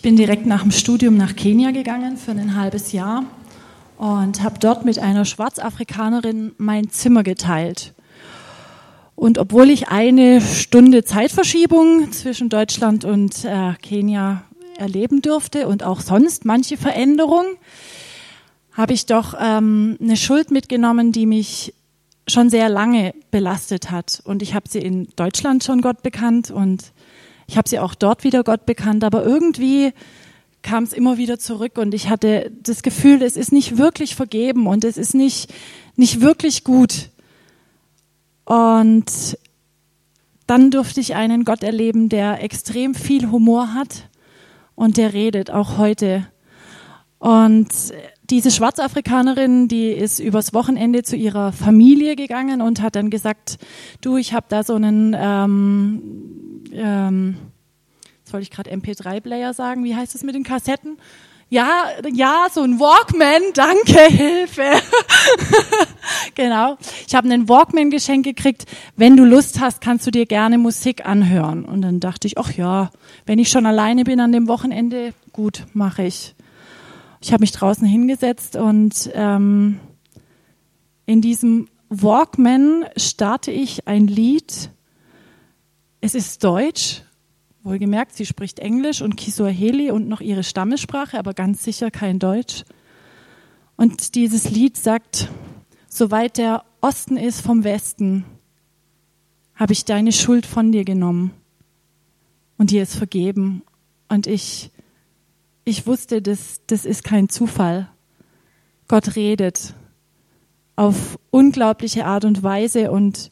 Ich 0.00 0.02
bin 0.02 0.16
direkt 0.16 0.46
nach 0.46 0.62
dem 0.62 0.70
Studium 0.70 1.18
nach 1.18 1.36
Kenia 1.36 1.72
gegangen 1.72 2.16
für 2.16 2.30
ein 2.30 2.56
halbes 2.56 2.92
Jahr 2.92 3.22
und 3.98 4.42
habe 4.42 4.58
dort 4.58 4.86
mit 4.86 4.98
einer 4.98 5.26
Schwarzafrikanerin 5.26 6.52
mein 6.56 6.88
Zimmer 6.88 7.22
geteilt. 7.22 7.92
Und 9.14 9.36
obwohl 9.36 9.68
ich 9.68 9.88
eine 9.88 10.40
Stunde 10.40 11.04
Zeitverschiebung 11.04 12.12
zwischen 12.12 12.48
Deutschland 12.48 13.04
und 13.04 13.44
äh, 13.44 13.74
Kenia 13.82 14.40
erleben 14.78 15.20
durfte 15.20 15.68
und 15.68 15.82
auch 15.82 16.00
sonst 16.00 16.46
manche 16.46 16.78
Veränderungen, 16.78 17.58
habe 18.72 18.94
ich 18.94 19.04
doch 19.04 19.34
ähm, 19.38 19.98
eine 20.00 20.16
Schuld 20.16 20.50
mitgenommen, 20.50 21.12
die 21.12 21.26
mich 21.26 21.74
schon 22.26 22.48
sehr 22.48 22.70
lange 22.70 23.12
belastet 23.30 23.90
hat. 23.90 24.22
Und 24.24 24.40
ich 24.40 24.54
habe 24.54 24.66
sie 24.66 24.78
in 24.78 25.08
Deutschland 25.16 25.62
schon 25.62 25.82
Gott 25.82 26.02
bekannt 26.02 26.50
und 26.50 26.84
ich 27.50 27.56
habe 27.56 27.68
sie 27.68 27.80
auch 27.80 27.96
dort 27.96 28.22
wieder 28.22 28.44
Gott 28.44 28.64
bekannt, 28.64 29.02
aber 29.02 29.24
irgendwie 29.26 29.92
kam 30.62 30.84
es 30.84 30.92
immer 30.92 31.18
wieder 31.18 31.36
zurück 31.40 31.78
und 31.78 31.94
ich 31.94 32.08
hatte 32.08 32.52
das 32.62 32.82
Gefühl, 32.82 33.22
es 33.22 33.36
ist 33.36 33.50
nicht 33.50 33.76
wirklich 33.76 34.14
vergeben 34.14 34.68
und 34.68 34.84
es 34.84 34.96
ist 34.96 35.16
nicht, 35.16 35.52
nicht 35.96 36.20
wirklich 36.20 36.62
gut. 36.62 37.10
Und 38.44 39.36
dann 40.46 40.70
durfte 40.70 41.00
ich 41.00 41.16
einen 41.16 41.44
Gott 41.44 41.64
erleben, 41.64 42.08
der 42.08 42.40
extrem 42.44 42.94
viel 42.94 43.32
Humor 43.32 43.74
hat 43.74 44.08
und 44.76 44.96
der 44.96 45.12
redet 45.12 45.50
auch 45.50 45.76
heute. 45.76 46.28
Und 47.18 47.68
diese 48.30 48.52
Schwarzafrikanerin, 48.52 49.66
die 49.66 49.88
ist 49.88 50.20
übers 50.20 50.54
Wochenende 50.54 51.02
zu 51.02 51.16
ihrer 51.16 51.50
Familie 51.50 52.14
gegangen 52.14 52.62
und 52.62 52.80
hat 52.80 52.94
dann 52.94 53.10
gesagt, 53.10 53.58
du, 54.02 54.16
ich 54.18 54.34
habe 54.34 54.46
da 54.48 54.62
so 54.62 54.76
einen, 54.76 55.16
ähm, 55.18 56.49
ähm, 56.72 57.36
jetzt 58.18 58.32
wollte 58.32 58.42
ich 58.42 58.50
gerade 58.50 58.70
MP3-Player 58.70 59.54
sagen, 59.54 59.84
wie 59.84 59.94
heißt 59.94 60.14
es 60.14 60.22
mit 60.22 60.34
den 60.34 60.44
Kassetten? 60.44 60.98
Ja, 61.52 61.86
ja, 62.12 62.46
so 62.52 62.62
ein 62.62 62.78
Walkman, 62.78 63.42
danke, 63.54 64.06
Hilfe. 64.08 64.70
genau. 66.36 66.78
Ich 67.08 67.16
habe 67.16 67.28
einen 67.28 67.48
Walkman 67.48 67.90
geschenkt 67.90 68.24
gekriegt. 68.24 68.66
Wenn 68.94 69.16
du 69.16 69.24
Lust 69.24 69.58
hast, 69.58 69.80
kannst 69.80 70.06
du 70.06 70.12
dir 70.12 70.26
gerne 70.26 70.58
Musik 70.58 71.04
anhören. 71.04 71.64
Und 71.64 71.82
dann 71.82 71.98
dachte 71.98 72.28
ich, 72.28 72.38
ach 72.38 72.52
ja, 72.52 72.90
wenn 73.26 73.40
ich 73.40 73.48
schon 73.48 73.66
alleine 73.66 74.04
bin 74.04 74.20
an 74.20 74.30
dem 74.30 74.46
Wochenende, 74.46 75.12
gut, 75.32 75.66
mache 75.72 76.04
ich. 76.04 76.36
Ich 77.20 77.32
habe 77.32 77.40
mich 77.40 77.50
draußen 77.50 77.86
hingesetzt 77.86 78.54
und 78.54 79.10
ähm, 79.12 79.80
in 81.04 81.20
diesem 81.20 81.66
Walkman 81.88 82.84
starte 82.96 83.50
ich 83.50 83.88
ein 83.88 84.06
Lied. 84.06 84.70
Es 86.00 86.14
ist 86.14 86.42
Deutsch, 86.44 87.02
wohlgemerkt, 87.62 88.14
sie 88.14 88.26
spricht 88.26 88.58
Englisch 88.58 89.02
und 89.02 89.16
Kiswahili 89.16 89.90
und 89.90 90.08
noch 90.08 90.20
ihre 90.20 90.42
Stammessprache, 90.42 91.18
aber 91.18 91.34
ganz 91.34 91.62
sicher 91.62 91.90
kein 91.90 92.18
Deutsch. 92.18 92.64
Und 93.76 94.14
dieses 94.14 94.50
Lied 94.50 94.76
sagt, 94.76 95.28
soweit 95.88 96.38
der 96.38 96.64
Osten 96.80 97.16
ist 97.16 97.40
vom 97.40 97.64
Westen, 97.64 98.24
habe 99.54 99.72
ich 99.72 99.84
deine 99.84 100.12
Schuld 100.12 100.46
von 100.46 100.72
dir 100.72 100.84
genommen 100.84 101.32
und 102.56 102.70
dir 102.70 102.82
ist 102.82 102.94
vergeben. 102.94 103.62
Und 104.08 104.26
ich 104.26 104.70
ich 105.64 105.86
wusste, 105.86 106.22
das, 106.22 106.62
das 106.66 106.84
ist 106.84 107.04
kein 107.04 107.28
Zufall. 107.28 107.88
Gott 108.88 109.14
redet 109.14 109.74
auf 110.74 111.18
unglaubliche 111.30 112.06
Art 112.06 112.24
und 112.24 112.42
Weise 112.42 112.90
und 112.90 113.30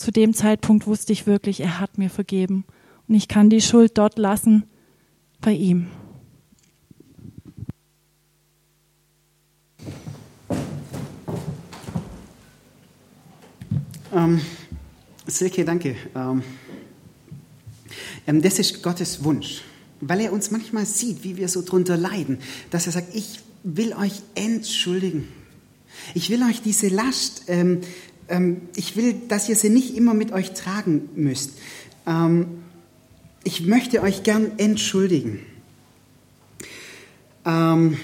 zu 0.00 0.10
dem 0.10 0.34
Zeitpunkt 0.34 0.86
wusste 0.86 1.12
ich 1.12 1.26
wirklich, 1.26 1.60
er 1.60 1.78
hat 1.80 1.98
mir 1.98 2.10
vergeben 2.10 2.64
und 3.06 3.14
ich 3.14 3.28
kann 3.28 3.50
die 3.50 3.60
Schuld 3.60 3.98
dort 3.98 4.18
lassen 4.18 4.64
bei 5.40 5.52
ihm. 5.52 5.88
Ähm, 14.12 14.40
Silke, 15.26 15.64
danke. 15.64 15.96
Ähm, 16.14 16.42
ähm 18.26 18.42
das 18.42 18.58
ist 18.58 18.82
Gottes 18.82 19.22
Wunsch 19.22 19.62
weil 20.00 20.20
er 20.20 20.32
uns 20.32 20.50
manchmal 20.50 20.86
sieht, 20.86 21.24
wie 21.24 21.36
wir 21.36 21.48
so 21.48 21.62
drunter 21.62 21.96
leiden, 21.96 22.38
dass 22.70 22.86
er 22.86 22.92
sagt, 22.92 23.14
ich 23.14 23.40
will 23.62 23.92
euch 23.92 24.22
entschuldigen. 24.34 25.28
Ich 26.14 26.30
will 26.30 26.42
euch 26.42 26.62
diese 26.62 26.88
Last, 26.88 27.44
ähm, 27.48 27.80
ich 28.76 28.96
will, 28.96 29.14
dass 29.28 29.48
ihr 29.48 29.56
sie 29.56 29.70
nicht 29.70 29.96
immer 29.96 30.14
mit 30.14 30.32
euch 30.32 30.52
tragen 30.52 31.08
müsst. 31.14 31.52
Ähm, 32.06 32.46
ich 33.44 33.66
möchte 33.66 34.02
euch 34.02 34.22
gern 34.22 34.52
entschuldigen. 34.58 35.40
Ähm, 37.44 37.96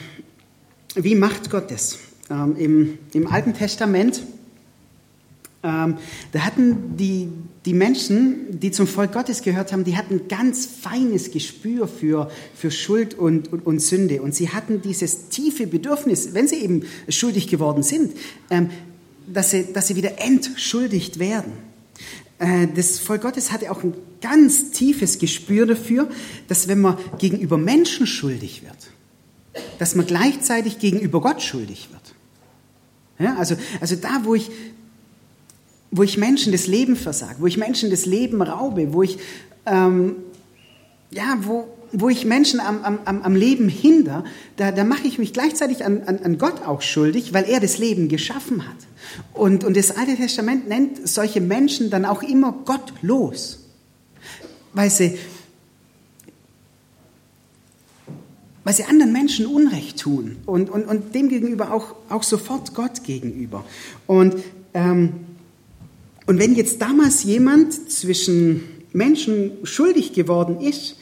wie 0.95 1.15
macht 1.15 1.51
Gott 1.51 1.71
das? 1.71 1.99
Ähm, 2.31 2.57
im, 2.57 2.99
Im 3.13 3.27
Alten 3.27 3.55
Testament 3.55 4.23
ähm, 5.67 5.97
da 6.33 6.41
hatten 6.41 6.97
die, 6.97 7.29
die 7.65 7.75
Menschen, 7.75 8.61
die 8.61 8.71
zum 8.71 8.87
Volk 8.87 9.13
Gottes 9.13 9.43
gehört 9.43 9.73
haben, 9.73 9.83
die 9.83 9.97
hatten 9.97 10.29
ganz 10.29 10.67
feines 10.67 11.33
Gespür 11.33 11.89
für, 11.89 12.31
für 12.55 12.71
Schuld 12.71 13.15
und, 13.15 13.53
und, 13.53 13.67
und 13.67 13.81
Sünde. 13.81 14.23
Und 14.23 14.35
sie 14.35 14.51
hatten 14.51 14.81
dieses 14.81 15.29
tiefe 15.29 15.67
Bedürfnis, 15.67 16.35
wenn 16.35 16.47
sie 16.47 16.57
eben 16.57 16.83
schuldig 17.09 17.49
geworden 17.49 17.83
sind, 17.83 18.13
ähm, 18.51 18.71
dass, 19.27 19.51
sie, 19.51 19.73
dass 19.73 19.89
sie 19.89 19.97
wieder 19.97 20.21
entschuldigt 20.21 21.19
werden. 21.19 21.53
Äh, 22.39 22.69
das 22.75 22.99
Volk 22.99 23.23
Gottes 23.23 23.53
hatte 23.53 23.71
auch 23.71 23.83
ein 23.83 23.95
ganz 24.21 24.71
tiefes 24.71 25.19
Gespür 25.19 25.67
dafür, 25.67 26.09
dass 26.49 26.69
wenn 26.69 26.81
man 26.81 26.99
gegenüber 27.19 27.57
Menschen 27.57 28.07
schuldig 28.07 28.63
wird, 28.63 28.77
dass 29.79 29.95
man 29.95 30.07
gleichzeitig 30.07 30.79
gegenüber 30.79 31.21
Gott 31.21 31.43
schuldig 31.43 31.89
wird. 31.91 32.15
Ja, 33.19 33.37
also, 33.37 33.57
also 33.81 33.97
da, 33.97 34.21
wo 34.25 34.35
ich, 34.35 34.51
wo 35.91 36.03
ich 36.03 36.19
Menschen 36.19 36.53
das 36.53 36.67
Leben 36.67 36.97
versage, 36.97 37.37
wo 37.39 37.47
ich 37.47 37.57
Menschen 37.57 37.91
das 37.91 38.05
Leben 38.05 38.43
raube, 38.43 38.93
wo 38.93 39.03
ich, 39.03 39.19
ähm, 39.65 40.17
ja, 41.11 41.39
wo, 41.43 41.69
wo 41.99 42.09
ich 42.09 42.25
Menschen 42.25 42.61
am, 42.61 42.85
am, 42.85 43.23
am 43.23 43.35
Leben 43.35 43.69
hinder, 43.69 44.25
da, 44.57 44.71
da 44.71 44.85
mache 44.85 45.07
ich 45.07 45.19
mich 45.19 45.33
gleichzeitig 45.33 45.85
an, 45.85 46.03
an, 46.05 46.19
an 46.19 46.39
Gott 46.39 46.63
auch 46.67 46.83
schuldig, 46.83 47.33
weil 47.33 47.45
er 47.45 47.59
das 47.61 47.79
Leben 47.79 48.09
geschaffen 48.09 48.69
hat. 48.69 48.77
Und, 49.33 49.65
und 49.65 49.77
das 49.77 49.97
Alte 49.97 50.17
Testament 50.17 50.69
nennt 50.69 51.09
solche 51.09 51.41
Menschen 51.41 51.91
dann 51.91 52.05
auch 52.05 52.23
immer 52.23 52.53
gottlos, 52.65 53.61
weil 54.75 54.91
sie, 54.91 55.19
weil 58.65 58.75
sie 58.75 58.85
anderen 58.85 59.13
Menschen 59.13 59.47
Unrecht 59.47 59.99
tun 59.99 60.37
und, 60.47 60.69
und, 60.71 60.85
und 60.85 61.15
dem 61.15 61.29
gegenüber 61.29 61.73
auch, 61.73 61.97
auch 62.09 62.23
sofort 62.23 62.75
Gott 62.75 63.05
gegenüber. 63.05 63.65
Und 64.07 64.37
ähm, 64.75 65.13
Und 66.29 66.41
wenn 66.41 66.57
jetzt 66.57 66.83
damals 66.83 67.23
jemand 67.23 67.73
zwischen 67.89 68.63
Menschen 68.93 69.53
schuldig 69.63 70.13
geworden 70.13 70.61
ist, 70.61 70.97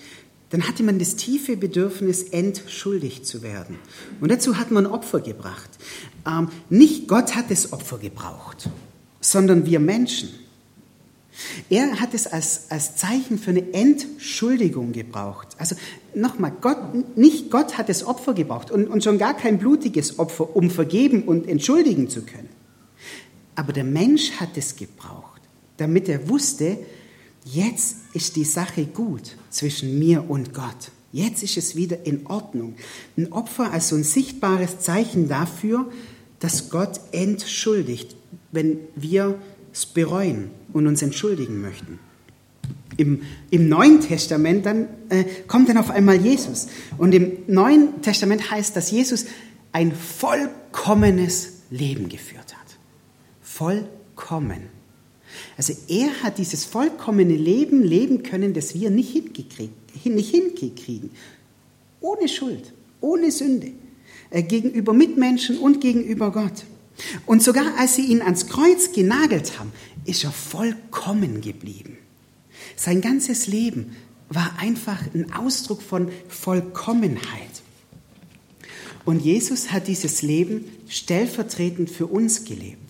dann 0.54 0.68
hatte 0.68 0.84
man 0.84 1.00
das 1.00 1.16
tiefe 1.16 1.56
Bedürfnis, 1.56 2.22
entschuldigt 2.22 3.26
zu 3.26 3.42
werden. 3.42 3.76
Und 4.20 4.30
dazu 4.30 4.56
hat 4.56 4.70
man 4.70 4.86
Opfer 4.86 5.18
gebracht. 5.18 5.68
Ähm, 6.24 6.48
nicht 6.70 7.08
Gott 7.08 7.34
hat 7.34 7.50
das 7.50 7.72
Opfer 7.72 7.98
gebraucht, 7.98 8.70
sondern 9.20 9.66
wir 9.66 9.80
Menschen. 9.80 10.28
Er 11.70 12.00
hat 12.00 12.14
es 12.14 12.28
als, 12.28 12.70
als 12.70 12.94
Zeichen 12.94 13.36
für 13.36 13.50
eine 13.50 13.72
Entschuldigung 13.72 14.92
gebraucht. 14.92 15.48
Also 15.58 15.74
nochmal, 16.14 16.52
Gott, 16.60 17.16
nicht 17.16 17.50
Gott 17.50 17.76
hat 17.76 17.88
das 17.88 18.06
Opfer 18.06 18.32
gebraucht 18.32 18.70
und, 18.70 18.86
und 18.86 19.02
schon 19.02 19.18
gar 19.18 19.36
kein 19.36 19.58
blutiges 19.58 20.20
Opfer, 20.20 20.54
um 20.54 20.70
vergeben 20.70 21.24
und 21.24 21.48
entschuldigen 21.48 22.08
zu 22.08 22.22
können. 22.22 22.50
Aber 23.56 23.72
der 23.72 23.82
Mensch 23.82 24.30
hat 24.38 24.56
es 24.56 24.76
gebraucht, 24.76 25.42
damit 25.78 26.08
er 26.08 26.28
wusste, 26.28 26.78
jetzt 27.44 27.96
ist 28.12 28.36
die 28.36 28.44
Sache 28.44 28.86
gut 28.86 29.36
zwischen 29.50 29.98
mir 29.98 30.28
und 30.28 30.54
Gott. 30.54 30.90
Jetzt 31.12 31.42
ist 31.42 31.56
es 31.56 31.76
wieder 31.76 32.04
in 32.06 32.26
Ordnung. 32.26 32.74
Ein 33.16 33.32
Opfer 33.32 33.72
als 33.72 33.88
so 33.88 33.96
ein 33.96 34.02
sichtbares 34.02 34.80
Zeichen 34.80 35.28
dafür, 35.28 35.90
dass 36.40 36.70
Gott 36.70 37.00
entschuldigt, 37.12 38.16
wenn 38.50 38.78
wir 38.96 39.38
es 39.72 39.86
bereuen 39.86 40.50
und 40.72 40.86
uns 40.86 41.02
entschuldigen 41.02 41.60
möchten. 41.60 41.98
Im, 42.96 43.22
Im 43.50 43.68
Neuen 43.68 44.00
Testament 44.00 44.66
dann 44.66 44.88
äh, 45.08 45.24
kommt 45.46 45.68
dann 45.68 45.78
auf 45.78 45.90
einmal 45.90 46.16
Jesus. 46.16 46.68
Und 46.98 47.14
im 47.14 47.38
Neuen 47.46 48.02
Testament 48.02 48.50
heißt, 48.50 48.76
dass 48.76 48.90
Jesus 48.90 49.26
ein 49.72 49.92
vollkommenes 49.92 51.62
Leben 51.70 52.08
geführt 52.08 52.54
hat. 52.56 52.78
Vollkommen. 53.42 54.68
Also 55.56 55.74
er 55.88 56.22
hat 56.22 56.38
dieses 56.38 56.64
vollkommene 56.64 57.34
Leben 57.34 57.82
leben 57.82 58.22
können, 58.22 58.54
das 58.54 58.74
wir 58.74 58.90
nicht, 58.90 59.14
nicht 60.04 60.30
hinkriegen. 60.30 61.10
Ohne 62.00 62.28
Schuld, 62.28 62.72
ohne 63.00 63.30
Sünde. 63.30 63.72
Äh, 64.30 64.42
gegenüber 64.42 64.92
Mitmenschen 64.92 65.58
und 65.58 65.80
gegenüber 65.80 66.32
Gott. 66.32 66.64
Und 67.26 67.42
sogar 67.42 67.78
als 67.78 67.96
sie 67.96 68.06
ihn 68.06 68.22
ans 68.22 68.46
Kreuz 68.46 68.92
genagelt 68.92 69.58
haben, 69.58 69.72
ist 70.04 70.24
er 70.24 70.32
vollkommen 70.32 71.40
geblieben. 71.40 71.98
Sein 72.76 73.00
ganzes 73.00 73.46
Leben 73.46 73.96
war 74.28 74.56
einfach 74.58 75.02
ein 75.14 75.32
Ausdruck 75.32 75.82
von 75.82 76.10
Vollkommenheit. 76.28 77.62
Und 79.04 79.20
Jesus 79.22 79.70
hat 79.70 79.86
dieses 79.86 80.22
Leben 80.22 80.64
stellvertretend 80.88 81.90
für 81.90 82.06
uns 82.06 82.44
gelebt. 82.44 82.83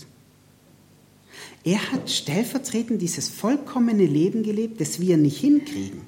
Er 1.64 1.92
hat 1.92 2.10
stellvertretend 2.10 3.00
dieses 3.00 3.28
vollkommene 3.28 4.04
Leben 4.04 4.42
gelebt, 4.42 4.80
das 4.80 5.00
wir 5.00 5.16
nicht 5.16 5.38
hinkriegen. 5.38 6.02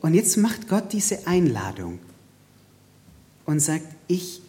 Und 0.00 0.14
jetzt 0.14 0.36
macht 0.36 0.68
Gott 0.68 0.92
diese 0.92 1.26
Einladung 1.26 1.98
und 3.44 3.60
sagt, 3.60 3.86
ich 4.06 4.40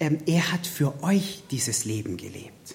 ähm, 0.00 0.18
er 0.26 0.50
hat 0.50 0.66
für 0.66 1.04
euch 1.04 1.42
dieses 1.50 1.84
Leben 1.84 2.16
gelebt. 2.16 2.74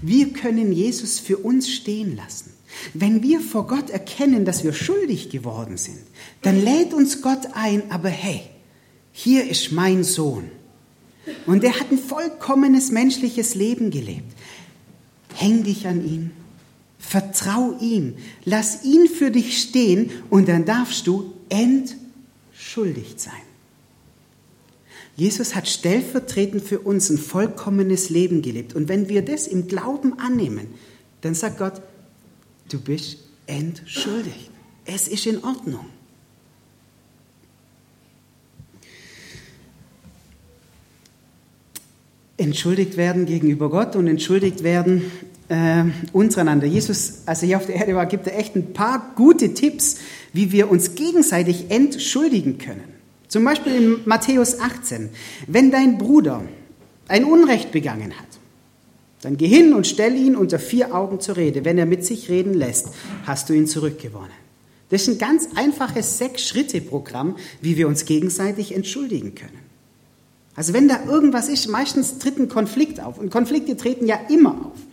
Wir 0.00 0.32
können 0.32 0.72
Jesus 0.72 1.18
für 1.18 1.36
uns 1.38 1.68
stehen 1.68 2.16
lassen. 2.16 2.52
Wenn 2.94 3.22
wir 3.22 3.40
vor 3.40 3.66
Gott 3.66 3.90
erkennen, 3.90 4.44
dass 4.44 4.64
wir 4.64 4.72
schuldig 4.72 5.28
geworden 5.28 5.76
sind, 5.76 5.98
dann 6.40 6.62
lädt 6.62 6.94
uns 6.94 7.20
Gott 7.20 7.48
ein, 7.54 7.90
aber 7.90 8.08
hey, 8.08 8.42
hier 9.10 9.50
ist 9.50 9.72
mein 9.72 10.04
Sohn. 10.04 10.50
Und 11.46 11.64
er 11.64 11.78
hat 11.78 11.90
ein 11.90 11.98
vollkommenes 11.98 12.90
menschliches 12.90 13.54
Leben 13.54 13.90
gelebt. 13.90 14.32
Häng 15.42 15.64
dich 15.64 15.88
an 15.88 16.06
ihn, 16.06 16.30
vertrau 17.00 17.76
ihm, 17.80 18.14
lass 18.44 18.84
ihn 18.84 19.08
für 19.08 19.32
dich 19.32 19.60
stehen 19.60 20.12
und 20.30 20.48
dann 20.48 20.64
darfst 20.64 21.08
du 21.08 21.32
entschuldigt 21.48 23.18
sein. 23.18 23.42
Jesus 25.16 25.56
hat 25.56 25.66
stellvertretend 25.66 26.62
für 26.62 26.78
uns 26.78 27.10
ein 27.10 27.18
vollkommenes 27.18 28.08
Leben 28.08 28.40
gelebt. 28.40 28.76
Und 28.76 28.88
wenn 28.88 29.08
wir 29.08 29.22
das 29.22 29.48
im 29.48 29.66
Glauben 29.66 30.16
annehmen, 30.20 30.68
dann 31.22 31.34
sagt 31.34 31.58
Gott, 31.58 31.82
du 32.70 32.80
bist 32.80 33.18
entschuldigt. 33.48 34.52
Es 34.84 35.08
ist 35.08 35.26
in 35.26 35.42
Ordnung. 35.42 35.86
Entschuldigt 42.36 42.96
werden 42.96 43.26
gegenüber 43.26 43.70
Gott 43.70 43.96
und 43.96 44.06
entschuldigt 44.06 44.62
werden 44.62 45.10
äh, 45.52 45.84
untereinander. 46.12 46.66
Jesus, 46.66 47.22
als 47.26 47.42
er 47.42 47.48
hier 47.48 47.56
auf 47.58 47.66
der 47.66 47.76
Erde 47.76 47.94
war, 47.94 48.06
gibt 48.06 48.26
er 48.26 48.38
echt 48.38 48.56
ein 48.56 48.72
paar 48.72 49.12
gute 49.16 49.52
Tipps, 49.52 49.98
wie 50.32 50.50
wir 50.50 50.70
uns 50.70 50.94
gegenseitig 50.94 51.70
entschuldigen 51.70 52.56
können. 52.56 52.84
Zum 53.28 53.44
Beispiel 53.44 53.74
in 53.74 53.96
Matthäus 54.06 54.58
18. 54.58 55.10
Wenn 55.46 55.70
dein 55.70 55.98
Bruder 55.98 56.42
ein 57.08 57.24
Unrecht 57.24 57.70
begangen 57.70 58.12
hat, 58.18 58.26
dann 59.20 59.36
geh 59.36 59.46
hin 59.46 59.74
und 59.74 59.86
stell 59.86 60.16
ihn 60.16 60.36
unter 60.36 60.58
vier 60.58 60.94
Augen 60.94 61.20
zur 61.20 61.36
Rede. 61.36 61.64
Wenn 61.64 61.78
er 61.78 61.86
mit 61.86 62.04
sich 62.04 62.30
reden 62.30 62.54
lässt, 62.54 62.88
hast 63.26 63.48
du 63.48 63.52
ihn 63.52 63.66
zurückgewonnen. 63.66 64.30
Das 64.88 65.02
ist 65.02 65.08
ein 65.08 65.18
ganz 65.18 65.48
einfaches 65.54 66.18
Sechs-Schritte-Programm, 66.18 67.36
wie 67.60 67.76
wir 67.76 67.88
uns 67.88 68.04
gegenseitig 68.04 68.74
entschuldigen 68.74 69.34
können. 69.34 69.58
Also 70.54 70.72
wenn 70.72 70.88
da 70.88 71.04
irgendwas 71.06 71.48
ist, 71.48 71.68
meistens 71.68 72.18
tritt 72.18 72.38
ein 72.38 72.48
Konflikt 72.48 73.00
auf. 73.00 73.18
Und 73.18 73.30
Konflikte 73.30 73.76
treten 73.76 74.06
ja 74.06 74.18
immer 74.28 74.66
auf. 74.66 74.91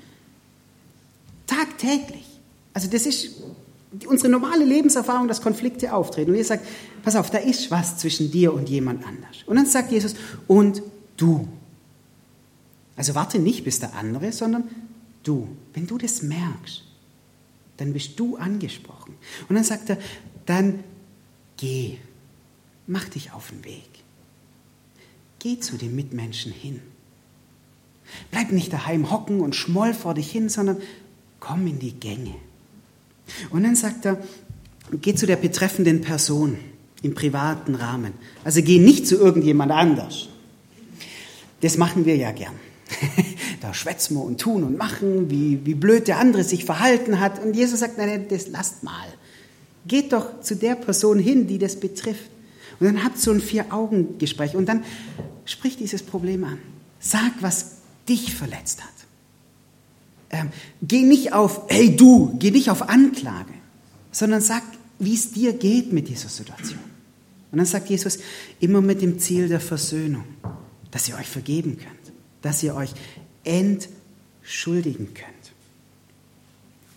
Tagtäglich. 1.60 2.26
Also 2.74 2.89
das 2.89 3.06
ist 3.06 3.41
unsere 4.06 4.30
normale 4.30 4.63
Lebenserfahrung, 4.63 5.28
dass 5.28 5.41
Konflikte 5.41 5.93
auftreten. 5.93 6.32
Und 6.32 6.38
ihr 6.38 6.45
sagt, 6.45 6.65
pass 7.04 7.15
auf, 7.15 7.30
da 7.30 7.39
ist 7.39 7.69
was 7.69 7.98
zwischen 7.98 8.32
dir 8.32 8.54
und 8.54 8.69
jemand 8.69 9.06
anders. 9.06 9.43
Und 9.45 9.58
dann 9.58 9.65
sagt 9.65 9.91
Jesus, 9.91 10.15
und 10.48 10.82
du. 11.17 11.48
Also 12.95 13.15
warte 13.15 13.39
nicht 13.39 13.65
bis 13.65 13.80
der 13.80 13.93
andere, 13.95 14.32
sondern 14.32 14.69
du. 15.24 15.50
Wenn 15.74 15.86
du 15.86 15.98
das 15.98 16.22
merkst, 16.22 16.84
dann 17.78 17.93
bist 17.93 18.17
du 18.19 18.38
angesprochen. 18.38 19.15
Und 19.50 19.56
dann 19.56 19.63
sagt 19.65 19.89
er, 19.89 19.98
dann 20.45 20.84
geh, 21.58 21.98
mach 22.88 23.10
dich 23.10 23.34
auf 23.34 23.50
den 23.50 23.65
Weg. 23.65 23.89
Geh 25.39 25.60
zu 25.60 25.78
den 25.78 25.95
Mitmenschen 25.95 26.52
hin. 26.52 26.82
Bleib 28.32 28.52
nicht 28.52 28.72
daheim 28.72 29.12
hocken 29.12 29.41
und 29.41 29.56
schmoll 29.56 29.93
vor 29.93 30.13
dich 30.13 30.32
hin, 30.32 30.50
sondern 30.50 30.78
komm 31.39 31.67
in 31.67 31.80
die 31.80 31.93
Gänge. 31.93 32.36
Und 33.49 33.63
dann 33.63 33.75
sagt 33.75 34.06
er, 34.06 34.17
geh 35.02 35.15
zu 35.15 35.25
der 35.25 35.36
betreffenden 35.36 36.02
Person 36.02 36.58
im 37.02 37.13
privaten 37.13 37.75
Rahmen. 37.75 38.13
Also 38.43 38.62
geh 38.62 38.80
nicht 38.80 39.08
zu 39.08 39.15
irgendjemand 39.15 39.71
anders. 39.71 40.30
Das 41.62 41.78
machen 41.78 42.06
wir 42.06 42.15
ja 42.15 42.32
gern. 42.32 42.54
da 43.62 43.73
schwätzen 43.73 44.15
wir 44.15 44.23
und 44.23 44.39
tun 44.41 44.63
und 44.63 44.78
machen, 44.78 45.30
wie, 45.30 45.60
wie 45.65 45.75
blöd 45.75 46.08
der 46.08 46.17
andere 46.17 46.43
sich 46.43 46.65
verhalten 46.65 47.19
hat. 47.19 47.43
Und 47.43 47.56
Jesus 47.56 47.82
sagt, 47.82 47.97
nein, 47.97 48.25
das 48.30 48.47
lasst 48.47 48.84
mal. 48.84 49.08
Geht 49.88 50.13
doch 50.13 50.41
zu 50.41 50.56
der 50.56 50.75
Person 50.75 51.19
hin, 51.19 51.47
die 51.47 51.58
das 51.58 51.80
betrifft. 51.80 52.30
Und 52.80 52.88
dann 52.88 53.04
habt 53.04 53.19
so 53.19 53.32
ein 53.32 53.41
Vier-Augen-Gespräch 53.41 54.56
und 54.56 54.67
dann 54.67 54.84
sprich 55.45 55.78
dieses 55.78 56.04
Problem 56.04 56.43
an. 56.43 56.60
Sag, 56.99 57.32
was 57.41 57.78
dich 58.08 58.34
verletzt 58.34 58.82
hat. 58.82 58.99
Ähm, 60.32 60.50
geh 60.82 61.02
nicht 61.02 61.34
auf, 61.34 61.63
hey 61.70 61.96
du, 61.96 62.36
geh 62.38 62.52
nicht 62.52 62.70
auf 62.70 62.89
Anklage, 62.89 63.54
sondern 64.12 64.42
sag, 64.42 64.63
wie 65.00 65.15
es 65.15 65.32
dir 65.32 65.54
geht 65.54 65.92
mit 65.92 66.08
dieser 66.08 66.30
Situation. 66.30 66.80
Und 67.52 67.58
dann 67.58 67.65
sagt 67.65 67.89
Jesus, 67.89 68.20
immer 68.60 68.82
mit 68.82 69.02
dem 69.02 69.20
Ziel 69.20 69.48
der 69.48 69.60
Versöhnung, 69.60 70.24
dass 70.92 71.08
ihr 71.10 71.15
euch 71.15 71.28
vergeben 71.28 71.78
könnt, 71.78 72.15
dass 72.42 72.62
ihr 72.62 72.76
euch 72.76 72.92
entschuldigen 73.44 75.13
könnt. 75.13 75.39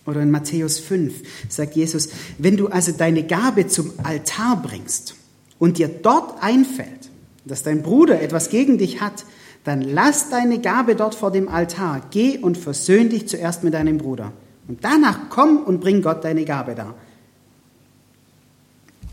Oder 0.05 0.21
in 0.21 0.31
Matthäus 0.31 0.79
5 0.79 1.13
sagt 1.49 1.75
Jesus, 1.75 2.09
wenn 2.37 2.57
du 2.57 2.67
also 2.67 2.91
deine 2.91 3.23
Gabe 3.23 3.67
zum 3.67 3.93
Altar 4.03 4.61
bringst 4.61 5.15
und 5.59 5.77
dir 5.77 5.87
dort 5.87 6.43
einfällt, 6.43 7.09
dass 7.45 7.63
dein 7.63 7.83
Bruder 7.83 8.21
etwas 8.21 8.49
gegen 8.49 8.77
dich 8.77 9.01
hat, 9.01 9.25
dann 9.63 9.81
lass 9.81 10.29
deine 10.29 10.59
Gabe 10.59 10.95
dort 10.95 11.15
vor 11.15 11.31
dem 11.31 11.47
Altar, 11.47 12.01
geh 12.11 12.37
und 12.37 12.57
versöhn 12.57 13.09
dich 13.09 13.27
zuerst 13.27 13.63
mit 13.63 13.73
deinem 13.73 13.97
Bruder. 13.97 14.33
Und 14.67 14.83
danach 14.83 15.29
komm 15.29 15.57
und 15.57 15.79
bring 15.79 16.01
Gott 16.01 16.23
deine 16.23 16.45
Gabe 16.45 16.75
da. 16.75 16.93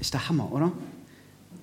Ist 0.00 0.14
der 0.14 0.28
Hammer, 0.28 0.50
oder? 0.52 0.72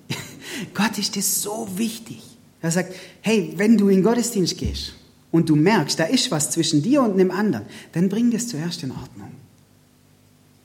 Gott 0.74 0.96
ist 0.98 1.16
das 1.16 1.42
so 1.42 1.68
wichtig. 1.76 2.22
Er 2.60 2.70
sagt, 2.70 2.94
hey, 3.20 3.52
wenn 3.56 3.76
du 3.76 3.88
in 3.88 4.02
Gottesdienst 4.02 4.56
gehst 4.58 4.94
und 5.30 5.48
du 5.48 5.56
merkst, 5.56 5.98
da 5.98 6.04
ist 6.04 6.30
was 6.30 6.50
zwischen 6.50 6.82
dir 6.82 7.02
und 7.02 7.12
einem 7.12 7.30
anderen, 7.30 7.66
dann 7.92 8.08
bring 8.08 8.30
das 8.30 8.48
zuerst 8.48 8.82
in 8.82 8.90
Ordnung. 8.90 9.32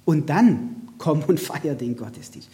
Und 0.05 0.29
dann 0.29 0.75
komm 0.97 1.23
und 1.23 1.39
feier 1.39 1.75
den 1.75 1.95
Gottesdienst. 1.95 2.49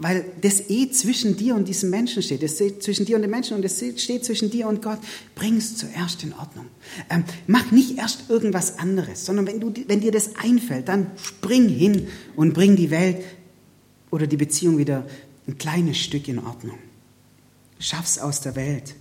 Weil 0.00 0.24
das 0.40 0.70
eh 0.70 0.90
zwischen 0.90 1.36
dir 1.36 1.56
und 1.56 1.66
diesem 1.66 1.90
Menschen 1.90 2.22
steht. 2.22 2.42
Das 2.42 2.54
steht 2.54 2.82
zwischen 2.84 3.04
dir 3.04 3.16
und 3.16 3.22
dem 3.22 3.32
Menschen 3.32 3.56
und 3.56 3.64
es 3.64 3.78
steht 3.78 4.24
zwischen 4.24 4.48
dir 4.48 4.68
und 4.68 4.80
Gott. 4.80 5.00
Bring 5.34 5.56
es 5.56 5.76
zuerst 5.76 6.22
in 6.22 6.32
Ordnung. 6.34 6.66
Ähm, 7.10 7.24
mach 7.48 7.72
nicht 7.72 7.98
erst 7.98 8.30
irgendwas 8.30 8.78
anderes, 8.78 9.26
sondern 9.26 9.46
wenn, 9.46 9.60
du, 9.60 9.72
wenn 9.88 10.00
dir 10.00 10.12
das 10.12 10.36
einfällt, 10.36 10.88
dann 10.88 11.10
spring 11.20 11.68
hin 11.68 12.06
und 12.36 12.54
bring 12.54 12.76
die 12.76 12.90
Welt 12.90 13.24
oder 14.10 14.26
die 14.26 14.36
Beziehung 14.36 14.78
wieder 14.78 15.04
ein 15.48 15.58
kleines 15.58 15.98
Stück 15.98 16.28
in 16.28 16.38
Ordnung. 16.38 16.78
Schaff's 17.80 18.18
aus 18.18 18.40
der 18.40 18.54
Welt. 18.54 18.94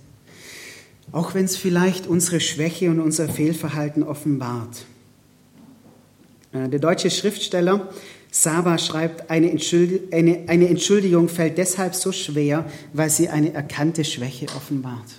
Auch 1.12 1.34
wenn 1.34 1.46
es 1.46 1.56
vielleicht 1.56 2.08
unsere 2.08 2.40
Schwäche 2.40 2.90
und 2.90 3.00
unser 3.00 3.30
Fehlverhalten 3.30 4.04
offenbart. 4.04 4.86
Äh, 6.52 6.70
der 6.70 6.80
deutsche 6.80 7.10
Schriftsteller 7.10 7.90
Saba 8.40 8.78
schreibt, 8.78 9.32
eine, 9.32 9.50
Entschuldigung 9.50 11.28
fällt 11.28 11.58
deshalb 11.58 11.96
so 11.96 12.12
schwer, 12.12 12.70
weil 12.94 13.10
sie 13.10 13.30
eine 13.30 13.52
erkannte 13.52 14.06
Schwäche 14.06 14.46
offenbart. 14.56 15.10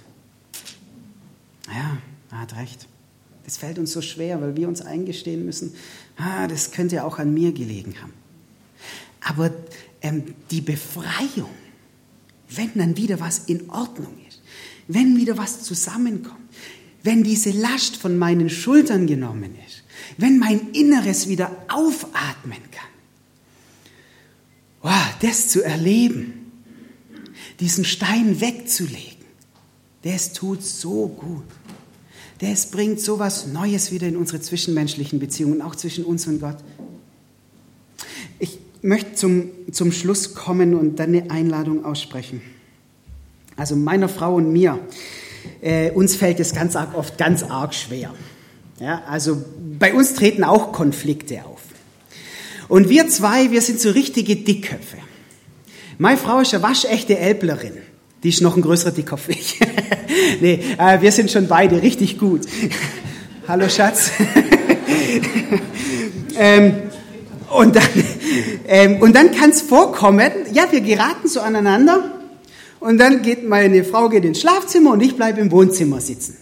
Ja, 1.66 1.98
er 2.31 2.40
hat 2.40 2.57
recht. 2.57 2.87
Das 3.44 3.57
fällt 3.57 3.81
uns 3.81 3.90
so 3.90 4.02
schwer, 4.02 4.40
weil 4.40 4.57
wir 4.57 4.68
uns 4.68 4.83
eingestehen 4.83 5.44
müssen, 5.44 5.74
ah, 6.16 6.46
das 6.46 6.70
könnte 6.70 7.02
auch 7.02 7.18
an 7.18 7.35
mir 7.35 7.50
gelegen 7.50 7.96
haben. 8.00 8.12
Aber 9.20 9.50
ähm, 10.00 10.22
die 10.52 10.61
Befreiung, 10.61 11.50
wenn 12.50 12.70
dann 12.76 12.96
wieder 12.96 13.18
was 13.18 13.40
in 13.46 13.68
Ordnung 13.68 14.14
ist, 14.28 14.42
wenn 14.87 15.16
wieder 15.16 15.37
was 15.37 15.64
zusammenkommt, 15.64 16.38
wenn 17.02 17.24
diese 17.24 17.50
Last 17.50 17.96
von 17.96 18.16
meinen 18.16 18.48
Schultern 18.48 19.09
genommen 19.09 19.57
ist, 19.66 19.83
wenn 20.18 20.38
mein 20.38 20.70
Inneres 20.70 21.26
wieder 21.26 21.50
aufatmen 21.68 22.62
kann, 22.70 22.97
oh, 24.82 24.88
das 25.22 25.48
zu 25.48 25.62
erleben, 25.62 26.52
diesen 27.60 27.84
Stein 27.84 28.40
wegzulegen, 28.40 29.18
das 30.02 30.32
tut 30.32 30.62
so 30.62 31.08
gut. 31.08 31.44
Das 32.40 32.70
bringt 32.70 33.00
so 33.00 33.18
was 33.18 33.48
Neues 33.48 33.90
wieder 33.90 34.06
in 34.06 34.16
unsere 34.16 34.40
zwischenmenschlichen 34.40 35.18
Beziehungen, 35.18 35.60
auch 35.60 35.74
zwischen 35.74 36.04
uns 36.04 36.26
und 36.28 36.40
Gott. 36.40 36.58
Ich 38.38 38.58
möchte 38.80 39.14
zum, 39.14 39.50
zum 39.72 39.90
Schluss 39.90 40.34
kommen 40.34 40.74
und 40.74 41.00
dann 41.00 41.08
eine 41.08 41.30
Einladung 41.30 41.84
aussprechen. 41.84 42.40
Also 43.56 43.74
meiner 43.74 44.08
Frau 44.08 44.36
und 44.36 44.52
mir, 44.52 44.78
äh, 45.60 45.90
uns 45.90 46.14
fällt 46.14 46.38
es 46.38 46.54
ganz 46.54 46.76
arg 46.76 46.94
oft 46.94 47.18
ganz 47.18 47.42
arg 47.42 47.74
schwer. 47.74 48.14
Ja, 48.78 49.02
also 49.08 49.42
bei 49.78 49.92
uns 49.92 50.14
treten 50.14 50.44
auch 50.44 50.72
Konflikte 50.72 51.44
auf. 51.44 51.58
Und 52.68 52.88
wir 52.88 53.09
zwei, 53.09 53.50
wir 53.50 53.62
sind 53.62 53.81
so 53.81 53.90
richtige 53.90 54.37
Dickköpfe. 54.37 54.98
Meine 55.96 56.18
Frau 56.18 56.40
ist 56.40 56.54
eine 56.54 56.62
waschechte 56.62 57.18
Elblerin. 57.18 57.72
Die 58.22 58.28
ist 58.28 58.40
noch 58.40 58.57
ein 58.57 58.62
größerer 58.62 58.90
Dickkopf 58.90 59.28
wie 59.28 59.33
ich. 59.33 59.61
nee, 60.40 60.61
äh, 60.76 61.00
wir 61.00 61.12
sind 61.12 61.31
schon 61.31 61.48
beide 61.48 61.83
richtig 61.83 62.18
gut. 62.18 62.42
Hallo 63.48 63.68
Schatz. 63.68 64.11
ähm, 66.38 66.74
und 67.50 67.76
dann, 67.76 67.88
ähm, 68.66 69.00
und 69.00 69.16
dann 69.16 69.33
kann 69.33 69.50
es 69.50 69.62
vorkommen, 69.62 70.31
ja, 70.52 70.70
wir 70.70 70.83
geraten 70.83 71.28
so 71.28 71.40
aneinander 71.40 72.11
und 72.81 72.98
dann 72.98 73.22
geht 73.22 73.48
meine 73.48 73.85
Frau 73.85 74.09
geht 74.09 74.24
ins 74.24 74.40
Schlafzimmer 74.40 74.92
und 74.92 75.00
ich 75.00 75.16
bleibe 75.16 75.40
im 75.40 75.50
Wohnzimmer 75.50 76.00
sitzen. 76.00 76.37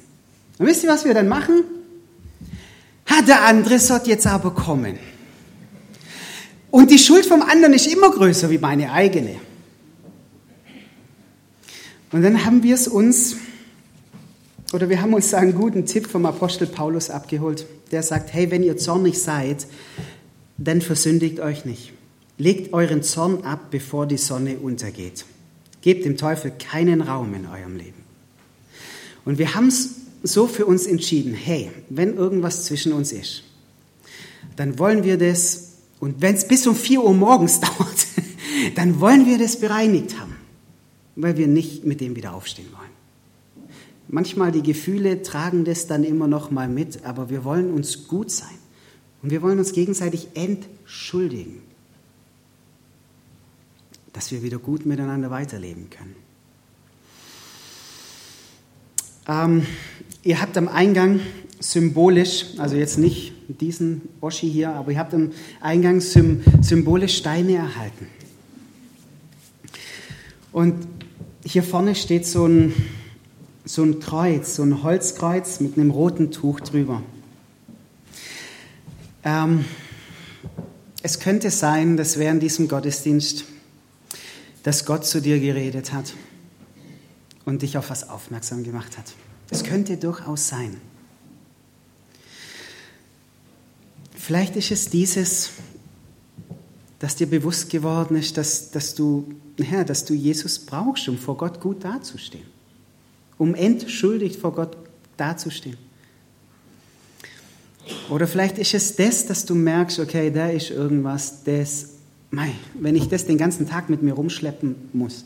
Und 0.58 0.66
wisst 0.66 0.82
ihr, 0.82 0.90
was 0.90 1.04
wir 1.04 1.14
dann 1.14 1.28
machen? 1.28 1.62
Hat 3.06 3.28
der 3.28 3.44
andere 3.44 3.78
sollte 3.78 4.10
jetzt 4.10 4.26
aber 4.26 4.50
kommen. 4.50 4.98
Und 6.76 6.90
die 6.90 6.98
Schuld 6.98 7.24
vom 7.24 7.40
anderen 7.40 7.72
ist 7.72 7.86
immer 7.86 8.10
größer 8.10 8.50
wie 8.50 8.58
meine 8.58 8.92
eigene. 8.92 9.36
Und 12.12 12.20
dann 12.20 12.44
haben 12.44 12.62
wir 12.62 12.74
es 12.74 12.86
uns, 12.86 13.36
oder 14.74 14.90
wir 14.90 15.00
haben 15.00 15.14
uns 15.14 15.32
einen 15.32 15.54
guten 15.54 15.86
Tipp 15.86 16.06
vom 16.06 16.26
Apostel 16.26 16.66
Paulus 16.66 17.08
abgeholt. 17.08 17.64
Der 17.92 18.02
sagt, 18.02 18.34
hey, 18.34 18.50
wenn 18.50 18.62
ihr 18.62 18.76
zornig 18.76 19.18
seid, 19.18 19.66
dann 20.58 20.82
versündigt 20.82 21.40
euch 21.40 21.64
nicht. 21.64 21.94
Legt 22.36 22.74
euren 22.74 23.02
Zorn 23.02 23.42
ab, 23.44 23.70
bevor 23.70 24.06
die 24.06 24.18
Sonne 24.18 24.58
untergeht. 24.58 25.24
Gebt 25.80 26.04
dem 26.04 26.18
Teufel 26.18 26.52
keinen 26.58 27.00
Raum 27.00 27.32
in 27.32 27.46
eurem 27.46 27.76
Leben. 27.76 28.04
Und 29.24 29.38
wir 29.38 29.54
haben 29.54 29.68
es 29.68 29.94
so 30.22 30.46
für 30.46 30.66
uns 30.66 30.86
entschieden, 30.86 31.32
hey, 31.32 31.70
wenn 31.88 32.18
irgendwas 32.18 32.64
zwischen 32.66 32.92
uns 32.92 33.12
ist, 33.12 33.44
dann 34.56 34.78
wollen 34.78 35.04
wir 35.04 35.16
das, 35.16 35.65
und 36.00 36.20
wenn 36.20 36.34
es 36.34 36.46
bis 36.46 36.66
um 36.66 36.74
4 36.74 37.02
Uhr 37.02 37.14
morgens 37.14 37.60
dauert, 37.60 38.06
dann 38.74 39.00
wollen 39.00 39.26
wir 39.26 39.38
das 39.38 39.58
bereinigt 39.58 40.18
haben, 40.18 40.36
weil 41.14 41.36
wir 41.36 41.46
nicht 41.46 41.84
mit 41.84 42.00
dem 42.00 42.16
wieder 42.16 42.34
aufstehen 42.34 42.68
wollen. 42.72 42.86
Manchmal 44.08 44.52
die 44.52 44.62
Gefühle 44.62 45.22
tragen 45.22 45.64
das 45.64 45.86
dann 45.86 46.04
immer 46.04 46.28
noch 46.28 46.50
mal 46.50 46.68
mit, 46.68 47.04
aber 47.04 47.28
wir 47.28 47.44
wollen 47.44 47.72
uns 47.72 48.06
gut 48.06 48.30
sein 48.30 48.58
und 49.22 49.30
wir 49.30 49.42
wollen 49.42 49.58
uns 49.58 49.72
gegenseitig 49.72 50.28
entschuldigen 50.34 51.62
dass 54.16 54.32
wir 54.32 54.42
wieder 54.42 54.58
gut 54.58 54.86
miteinander 54.86 55.30
weiterleben 55.30 55.90
können. 55.90 56.16
Ähm, 59.28 59.66
ihr 60.22 60.40
habt 60.40 60.56
am 60.56 60.68
Eingang 60.68 61.20
symbolisch, 61.60 62.46
also 62.56 62.76
jetzt 62.76 62.96
nicht 62.96 63.34
diesen 63.48 64.02
Oschi 64.20 64.50
hier, 64.50 64.70
aber 64.70 64.92
ihr 64.92 64.98
habt 64.98 65.14
am 65.14 65.32
Eingang 65.60 66.00
symbolisch 66.00 67.16
Steine 67.16 67.56
erhalten. 67.56 68.06
Und 70.52 70.74
hier 71.44 71.62
vorne 71.62 71.94
steht 71.94 72.26
so 72.26 72.46
ein, 72.46 72.72
so 73.64 73.82
ein 73.82 74.00
Kreuz, 74.00 74.56
so 74.56 74.62
ein 74.62 74.82
Holzkreuz 74.82 75.60
mit 75.60 75.76
einem 75.76 75.90
roten 75.90 76.30
Tuch 76.30 76.60
drüber. 76.60 77.02
Ähm, 79.24 79.64
es 81.02 81.20
könnte 81.20 81.50
sein, 81.50 81.96
dass 81.96 82.18
während 82.18 82.42
diesem 82.42 82.68
Gottesdienst 82.68 83.44
dass 84.66 84.84
Gott 84.84 85.06
zu 85.06 85.22
dir 85.22 85.38
geredet 85.38 85.92
hat 85.92 86.12
und 87.44 87.62
dich 87.62 87.78
auf 87.78 87.88
was 87.88 88.08
aufmerksam 88.08 88.64
gemacht 88.64 88.98
hat. 88.98 89.12
Es 89.48 89.62
könnte 89.62 89.96
durchaus 89.96 90.48
sein. 90.48 90.80
Vielleicht 94.26 94.56
ist 94.56 94.72
es 94.72 94.90
dieses, 94.90 95.50
dass 96.98 97.14
dir 97.14 97.28
bewusst 97.28 97.70
geworden 97.70 98.16
ist, 98.16 98.36
dass, 98.36 98.72
dass, 98.72 98.96
du, 98.96 99.32
ja, 99.56 99.84
dass 99.84 100.04
du 100.04 100.14
Jesus 100.14 100.58
brauchst, 100.58 101.08
um 101.08 101.16
vor 101.16 101.36
Gott 101.36 101.60
gut 101.60 101.84
dazustehen. 101.84 102.42
Um 103.38 103.54
entschuldigt 103.54 104.40
vor 104.40 104.52
Gott 104.52 104.76
dazustehen. 105.16 105.76
Oder 108.10 108.26
vielleicht 108.26 108.58
ist 108.58 108.74
es 108.74 108.96
das, 108.96 109.26
dass 109.26 109.44
du 109.44 109.54
merkst, 109.54 110.00
okay, 110.00 110.32
da 110.32 110.48
ist 110.48 110.70
irgendwas, 110.70 111.44
das 111.44 111.90
mei, 112.32 112.50
wenn 112.74 112.96
ich 112.96 113.06
das 113.06 113.26
den 113.26 113.38
ganzen 113.38 113.68
Tag 113.68 113.88
mit 113.90 114.02
mir 114.02 114.14
rumschleppen 114.14 114.74
muss, 114.92 115.24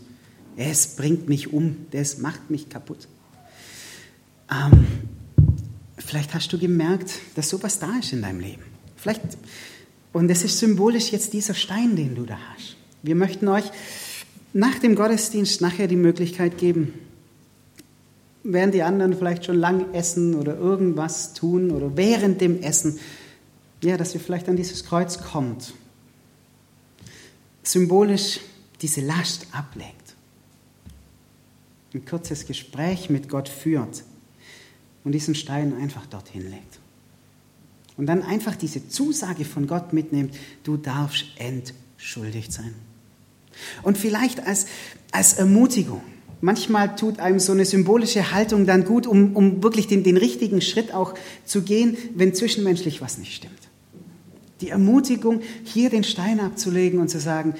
es 0.58 0.88
bringt 0.88 1.26
mich 1.26 1.54
um, 1.54 1.86
das 1.92 2.18
macht 2.18 2.50
mich 2.50 2.68
kaputt. 2.68 3.08
Ähm, 4.52 4.86
vielleicht 5.96 6.34
hast 6.34 6.52
du 6.52 6.58
gemerkt, 6.58 7.12
dass 7.34 7.48
sowas 7.48 7.78
da 7.78 7.98
ist 7.98 8.12
in 8.12 8.20
deinem 8.20 8.40
Leben. 8.40 8.69
Vielleicht, 9.00 9.22
und 10.12 10.28
das 10.28 10.44
ist 10.44 10.58
symbolisch 10.58 11.12
jetzt 11.12 11.32
dieser 11.32 11.54
Stein, 11.54 11.96
den 11.96 12.14
du 12.14 12.24
da 12.24 12.38
hast. 12.54 12.76
Wir 13.02 13.14
möchten 13.14 13.48
euch 13.48 13.64
nach 14.52 14.78
dem 14.78 14.94
Gottesdienst 14.94 15.60
nachher 15.60 15.86
die 15.86 15.96
Möglichkeit 15.96 16.58
geben, 16.58 16.94
während 18.42 18.74
die 18.74 18.82
anderen 18.82 19.14
vielleicht 19.14 19.44
schon 19.44 19.56
lang 19.56 19.94
essen 19.94 20.34
oder 20.34 20.56
irgendwas 20.56 21.34
tun 21.34 21.70
oder 21.70 21.96
während 21.96 22.40
dem 22.40 22.62
Essen, 22.62 22.98
ja, 23.82 23.96
dass 23.96 24.14
ihr 24.14 24.20
vielleicht 24.20 24.48
an 24.48 24.56
dieses 24.56 24.84
Kreuz 24.84 25.18
kommt 25.22 25.72
symbolisch 27.62 28.40
diese 28.80 29.00
Last 29.00 29.46
ablegt. 29.52 30.14
Ein 31.94 32.04
kurzes 32.04 32.46
Gespräch 32.46 33.10
mit 33.10 33.28
Gott 33.28 33.48
führt 33.48 34.04
und 35.04 35.12
diesen 35.12 35.34
Stein 35.34 35.76
einfach 35.76 36.06
dorthin 36.06 36.50
legt. 36.50 36.78
Und 38.00 38.06
dann 38.06 38.22
einfach 38.22 38.56
diese 38.56 38.88
Zusage 38.88 39.44
von 39.44 39.66
Gott 39.66 39.92
mitnimmt, 39.92 40.34
du 40.64 40.78
darfst 40.78 41.26
entschuldigt 41.36 42.50
sein. 42.50 42.74
Und 43.82 43.98
vielleicht 43.98 44.46
als, 44.46 44.64
als 45.12 45.34
Ermutigung. 45.34 46.00
Manchmal 46.40 46.96
tut 46.96 47.18
einem 47.20 47.38
so 47.40 47.52
eine 47.52 47.66
symbolische 47.66 48.32
Haltung 48.32 48.64
dann 48.64 48.86
gut, 48.86 49.06
um, 49.06 49.36
um 49.36 49.62
wirklich 49.62 49.86
den, 49.86 50.02
den 50.02 50.16
richtigen 50.16 50.62
Schritt 50.62 50.94
auch 50.94 51.12
zu 51.44 51.60
gehen, 51.60 51.98
wenn 52.14 52.32
zwischenmenschlich 52.32 53.02
was 53.02 53.18
nicht 53.18 53.34
stimmt. 53.34 53.68
Die 54.62 54.70
Ermutigung, 54.70 55.42
hier 55.64 55.90
den 55.90 56.02
Stein 56.02 56.40
abzulegen 56.40 57.00
und 57.00 57.08
zu 57.08 57.20
sagen, 57.20 57.52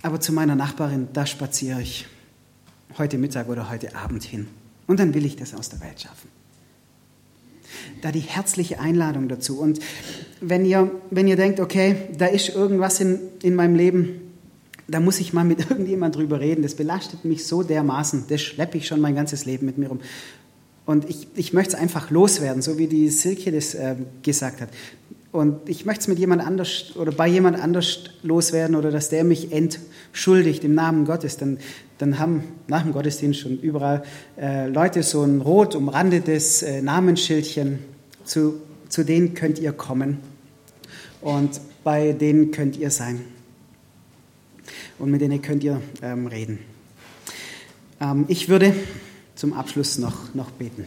aber 0.00 0.20
zu 0.20 0.32
meiner 0.32 0.56
Nachbarin, 0.56 1.08
da 1.12 1.26
spaziere 1.26 1.82
ich 1.82 2.06
heute 2.96 3.18
Mittag 3.18 3.50
oder 3.50 3.68
heute 3.68 3.94
Abend 3.94 4.24
hin. 4.24 4.48
Und 4.86 5.00
dann 5.00 5.12
will 5.12 5.26
ich 5.26 5.36
das 5.36 5.52
aus 5.52 5.68
der 5.68 5.82
Welt 5.82 6.00
schaffen. 6.00 6.30
Da 8.00 8.12
die 8.12 8.20
herzliche 8.20 8.80
Einladung 8.80 9.28
dazu. 9.28 9.58
Und 9.58 9.80
wenn 10.40 10.64
ihr, 10.64 10.90
wenn 11.10 11.28
ihr 11.28 11.36
denkt, 11.36 11.60
okay, 11.60 11.96
da 12.16 12.26
ist 12.26 12.50
irgendwas 12.50 13.00
in, 13.00 13.18
in 13.42 13.54
meinem 13.54 13.74
Leben, 13.74 14.20
da 14.88 15.00
muss 15.00 15.20
ich 15.20 15.32
mal 15.32 15.44
mit 15.44 15.58
irgendjemand 15.70 16.16
drüber 16.16 16.40
reden, 16.40 16.62
das 16.62 16.74
belastet 16.74 17.24
mich 17.24 17.46
so 17.46 17.62
dermaßen, 17.62 18.24
das 18.28 18.40
schleppe 18.40 18.78
ich 18.78 18.86
schon 18.86 19.00
mein 19.00 19.14
ganzes 19.14 19.44
Leben 19.44 19.66
mit 19.66 19.78
mir 19.78 19.88
rum. 19.88 20.00
Und 20.84 21.08
ich, 21.08 21.28
ich 21.36 21.52
möchte 21.52 21.76
es 21.76 21.80
einfach 21.80 22.10
loswerden, 22.10 22.60
so 22.60 22.76
wie 22.76 22.88
die 22.88 23.08
Silke 23.08 23.52
das 23.52 23.74
äh, 23.74 23.94
gesagt 24.22 24.60
hat. 24.60 24.68
Und 25.32 25.66
ich 25.66 25.86
möchte 25.86 26.02
es 26.02 26.08
mit 26.08 26.18
jemand 26.18 26.46
anders 26.46 26.94
oder 26.94 27.10
bei 27.10 27.26
jemand 27.26 27.58
anders 27.58 28.00
loswerden 28.22 28.76
oder 28.76 28.90
dass 28.90 29.08
der 29.08 29.24
mich 29.24 29.50
entschuldigt 29.50 30.62
im 30.62 30.74
Namen 30.74 31.06
Gottes. 31.06 31.38
Dann, 31.38 31.58
dann 31.96 32.18
haben 32.18 32.44
nach 32.68 32.82
dem 32.82 32.92
Gottesdienst 32.92 33.40
schon 33.40 33.58
überall 33.58 34.02
äh, 34.38 34.68
Leute 34.68 35.02
so 35.02 35.22
ein 35.22 35.40
rot 35.40 35.74
umrandetes 35.74 36.62
äh, 36.62 36.82
Namensschildchen. 36.82 37.78
Zu, 38.24 38.60
zu 38.90 39.04
denen 39.04 39.32
könnt 39.32 39.58
ihr 39.58 39.72
kommen 39.72 40.18
und 41.22 41.60
bei 41.82 42.12
denen 42.12 42.50
könnt 42.50 42.76
ihr 42.76 42.90
sein. 42.90 43.22
Und 44.98 45.10
mit 45.10 45.22
denen 45.22 45.40
könnt 45.40 45.64
ihr 45.64 45.80
ähm, 46.02 46.26
reden. 46.26 46.58
Ähm, 48.00 48.26
ich 48.28 48.50
würde 48.50 48.74
zum 49.34 49.54
Abschluss 49.54 49.96
noch, 49.96 50.34
noch 50.34 50.50
beten. 50.50 50.84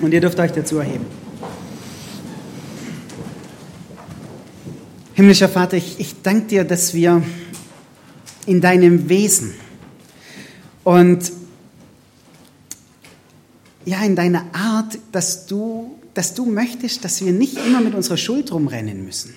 Und 0.00 0.14
ihr 0.14 0.20
dürft 0.20 0.38
euch 0.38 0.52
dazu 0.52 0.78
erheben. 0.78 1.29
Himmlischer 5.20 5.50
Vater, 5.50 5.76
ich, 5.76 6.00
ich 6.00 6.22
danke 6.22 6.46
dir, 6.46 6.64
dass 6.64 6.94
wir 6.94 7.22
in 8.46 8.62
deinem 8.62 9.10
Wesen 9.10 9.52
und 10.82 11.30
ja, 13.84 14.02
in 14.02 14.16
deiner 14.16 14.46
Art, 14.54 14.98
dass 15.12 15.44
du, 15.44 15.98
dass 16.14 16.32
du 16.32 16.46
möchtest, 16.46 17.04
dass 17.04 17.22
wir 17.22 17.32
nicht 17.32 17.58
immer 17.58 17.82
mit 17.82 17.94
unserer 17.94 18.16
Schuld 18.16 18.50
rumrennen 18.50 19.04
müssen. 19.04 19.34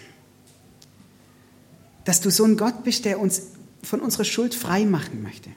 Dass 2.05 2.21
du 2.21 2.29
so 2.29 2.45
ein 2.45 2.55
Gott 2.55 2.85
bist, 2.85 3.03
der 3.03 3.19
uns 3.19 3.41
von 3.83 3.99
unserer 3.99 4.23
Schuld 4.23 4.55
frei 4.55 4.85
machen 4.85 5.21
möchte. 5.21 5.49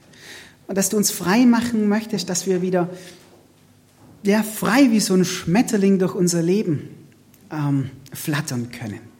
Und 0.66 0.76
dass 0.76 0.88
du 0.88 0.96
uns 0.96 1.12
frei 1.12 1.46
machen 1.46 1.88
möchtest, 1.88 2.28
dass 2.28 2.46
wir 2.48 2.62
wieder 2.62 2.90
ja, 4.24 4.42
frei 4.42 4.90
wie 4.90 4.98
so 4.98 5.14
ein 5.14 5.24
Schmetterling 5.24 6.00
durch 6.00 6.16
unser 6.16 6.42
Leben 6.42 6.88
ähm, 7.52 7.90
flattern 8.12 8.72
können. 8.72 9.14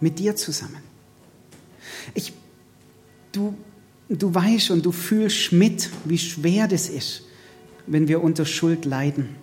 Mit 0.00 0.18
dir 0.18 0.36
zusammen. 0.36 0.82
Ich, 2.14 2.32
du, 3.32 3.56
du 4.08 4.34
weißt 4.34 4.70
und 4.70 4.84
du 4.84 4.92
fühlst 4.92 5.52
mit, 5.52 5.90
wie 6.04 6.18
schwer 6.18 6.68
das 6.68 6.88
ist, 6.88 7.22
wenn 7.86 8.08
wir 8.08 8.22
unter 8.22 8.44
Schuld 8.44 8.84
leiden 8.84 9.36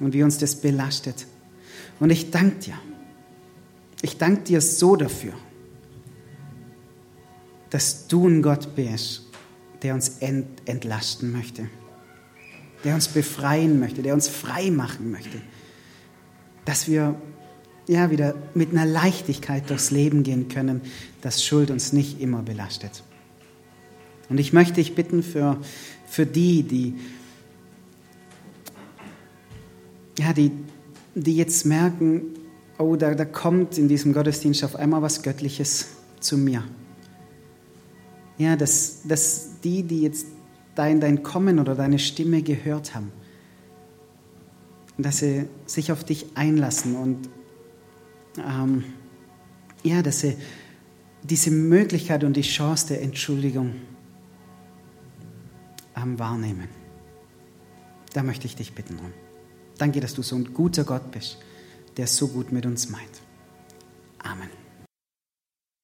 und 0.00 0.12
wie 0.12 0.22
uns 0.22 0.38
das 0.38 0.56
belastet. 0.56 1.26
Und 1.98 2.10
ich 2.10 2.30
danke 2.30 2.56
dir. 2.56 2.78
Ich 4.02 4.16
danke 4.16 4.42
dir 4.42 4.60
so 4.60 4.96
dafür, 4.96 5.34
dass 7.68 8.06
du 8.08 8.26
ein 8.26 8.42
Gott 8.42 8.74
bist, 8.74 9.26
der 9.82 9.94
uns 9.94 10.18
ent, 10.20 10.46
entlasten 10.64 11.32
möchte, 11.32 11.68
der 12.84 12.94
uns 12.94 13.08
befreien 13.08 13.78
möchte, 13.78 14.02
der 14.02 14.14
uns 14.14 14.28
frei 14.28 14.70
machen 14.70 15.10
möchte, 15.10 15.40
dass 16.64 16.88
wir 16.88 17.14
ja 17.90 18.10
wieder 18.10 18.34
mit 18.54 18.70
einer 18.70 18.86
Leichtigkeit 18.86 19.68
durchs 19.68 19.90
Leben 19.90 20.22
gehen 20.22 20.48
können, 20.48 20.80
dass 21.22 21.44
Schuld 21.44 21.70
uns 21.70 21.92
nicht 21.92 22.20
immer 22.20 22.42
belastet. 22.42 23.02
Und 24.28 24.38
ich 24.38 24.52
möchte 24.52 24.74
dich 24.74 24.94
bitten 24.94 25.24
für, 25.24 25.58
für 26.06 26.24
die, 26.24 26.62
die, 26.62 26.94
ja, 30.18 30.32
die, 30.32 30.52
die 31.16 31.36
jetzt 31.36 31.66
merken, 31.66 32.22
oh, 32.78 32.94
da, 32.94 33.14
da 33.14 33.24
kommt 33.24 33.76
in 33.76 33.88
diesem 33.88 34.12
Gottesdienst 34.12 34.62
auf 34.62 34.76
einmal 34.76 35.02
was 35.02 35.22
Göttliches 35.22 35.88
zu 36.20 36.38
mir. 36.38 36.62
Ja, 38.38 38.54
dass, 38.54 39.00
dass 39.04 39.60
die, 39.64 39.82
die 39.82 40.02
jetzt 40.02 40.26
dein, 40.76 41.00
dein 41.00 41.24
Kommen 41.24 41.58
oder 41.58 41.74
deine 41.74 41.98
Stimme 41.98 42.42
gehört 42.42 42.94
haben, 42.94 43.10
dass 44.96 45.18
sie 45.18 45.46
sich 45.66 45.90
auf 45.90 46.04
dich 46.04 46.26
einlassen 46.36 46.94
und 46.94 47.28
ähm, 48.38 48.84
ja, 49.82 50.02
dass 50.02 50.20
sie 50.20 50.36
diese 51.22 51.50
Möglichkeit 51.50 52.24
und 52.24 52.36
die 52.36 52.42
Chance 52.42 52.88
der 52.88 53.02
Entschuldigung 53.02 53.74
ähm, 55.96 56.18
wahrnehmen. 56.18 56.68
Da 58.12 58.22
möchte 58.22 58.46
ich 58.46 58.56
dich 58.56 58.74
bitten 58.74 58.98
um. 58.98 59.12
Danke, 59.78 60.00
dass 60.00 60.14
du 60.14 60.22
so 60.22 60.36
ein 60.36 60.52
guter 60.52 60.84
Gott 60.84 61.10
bist, 61.10 61.38
der 61.96 62.06
so 62.06 62.28
gut 62.28 62.52
mit 62.52 62.66
uns 62.66 62.90
meint. 62.90 63.22
Amen. 64.18 64.59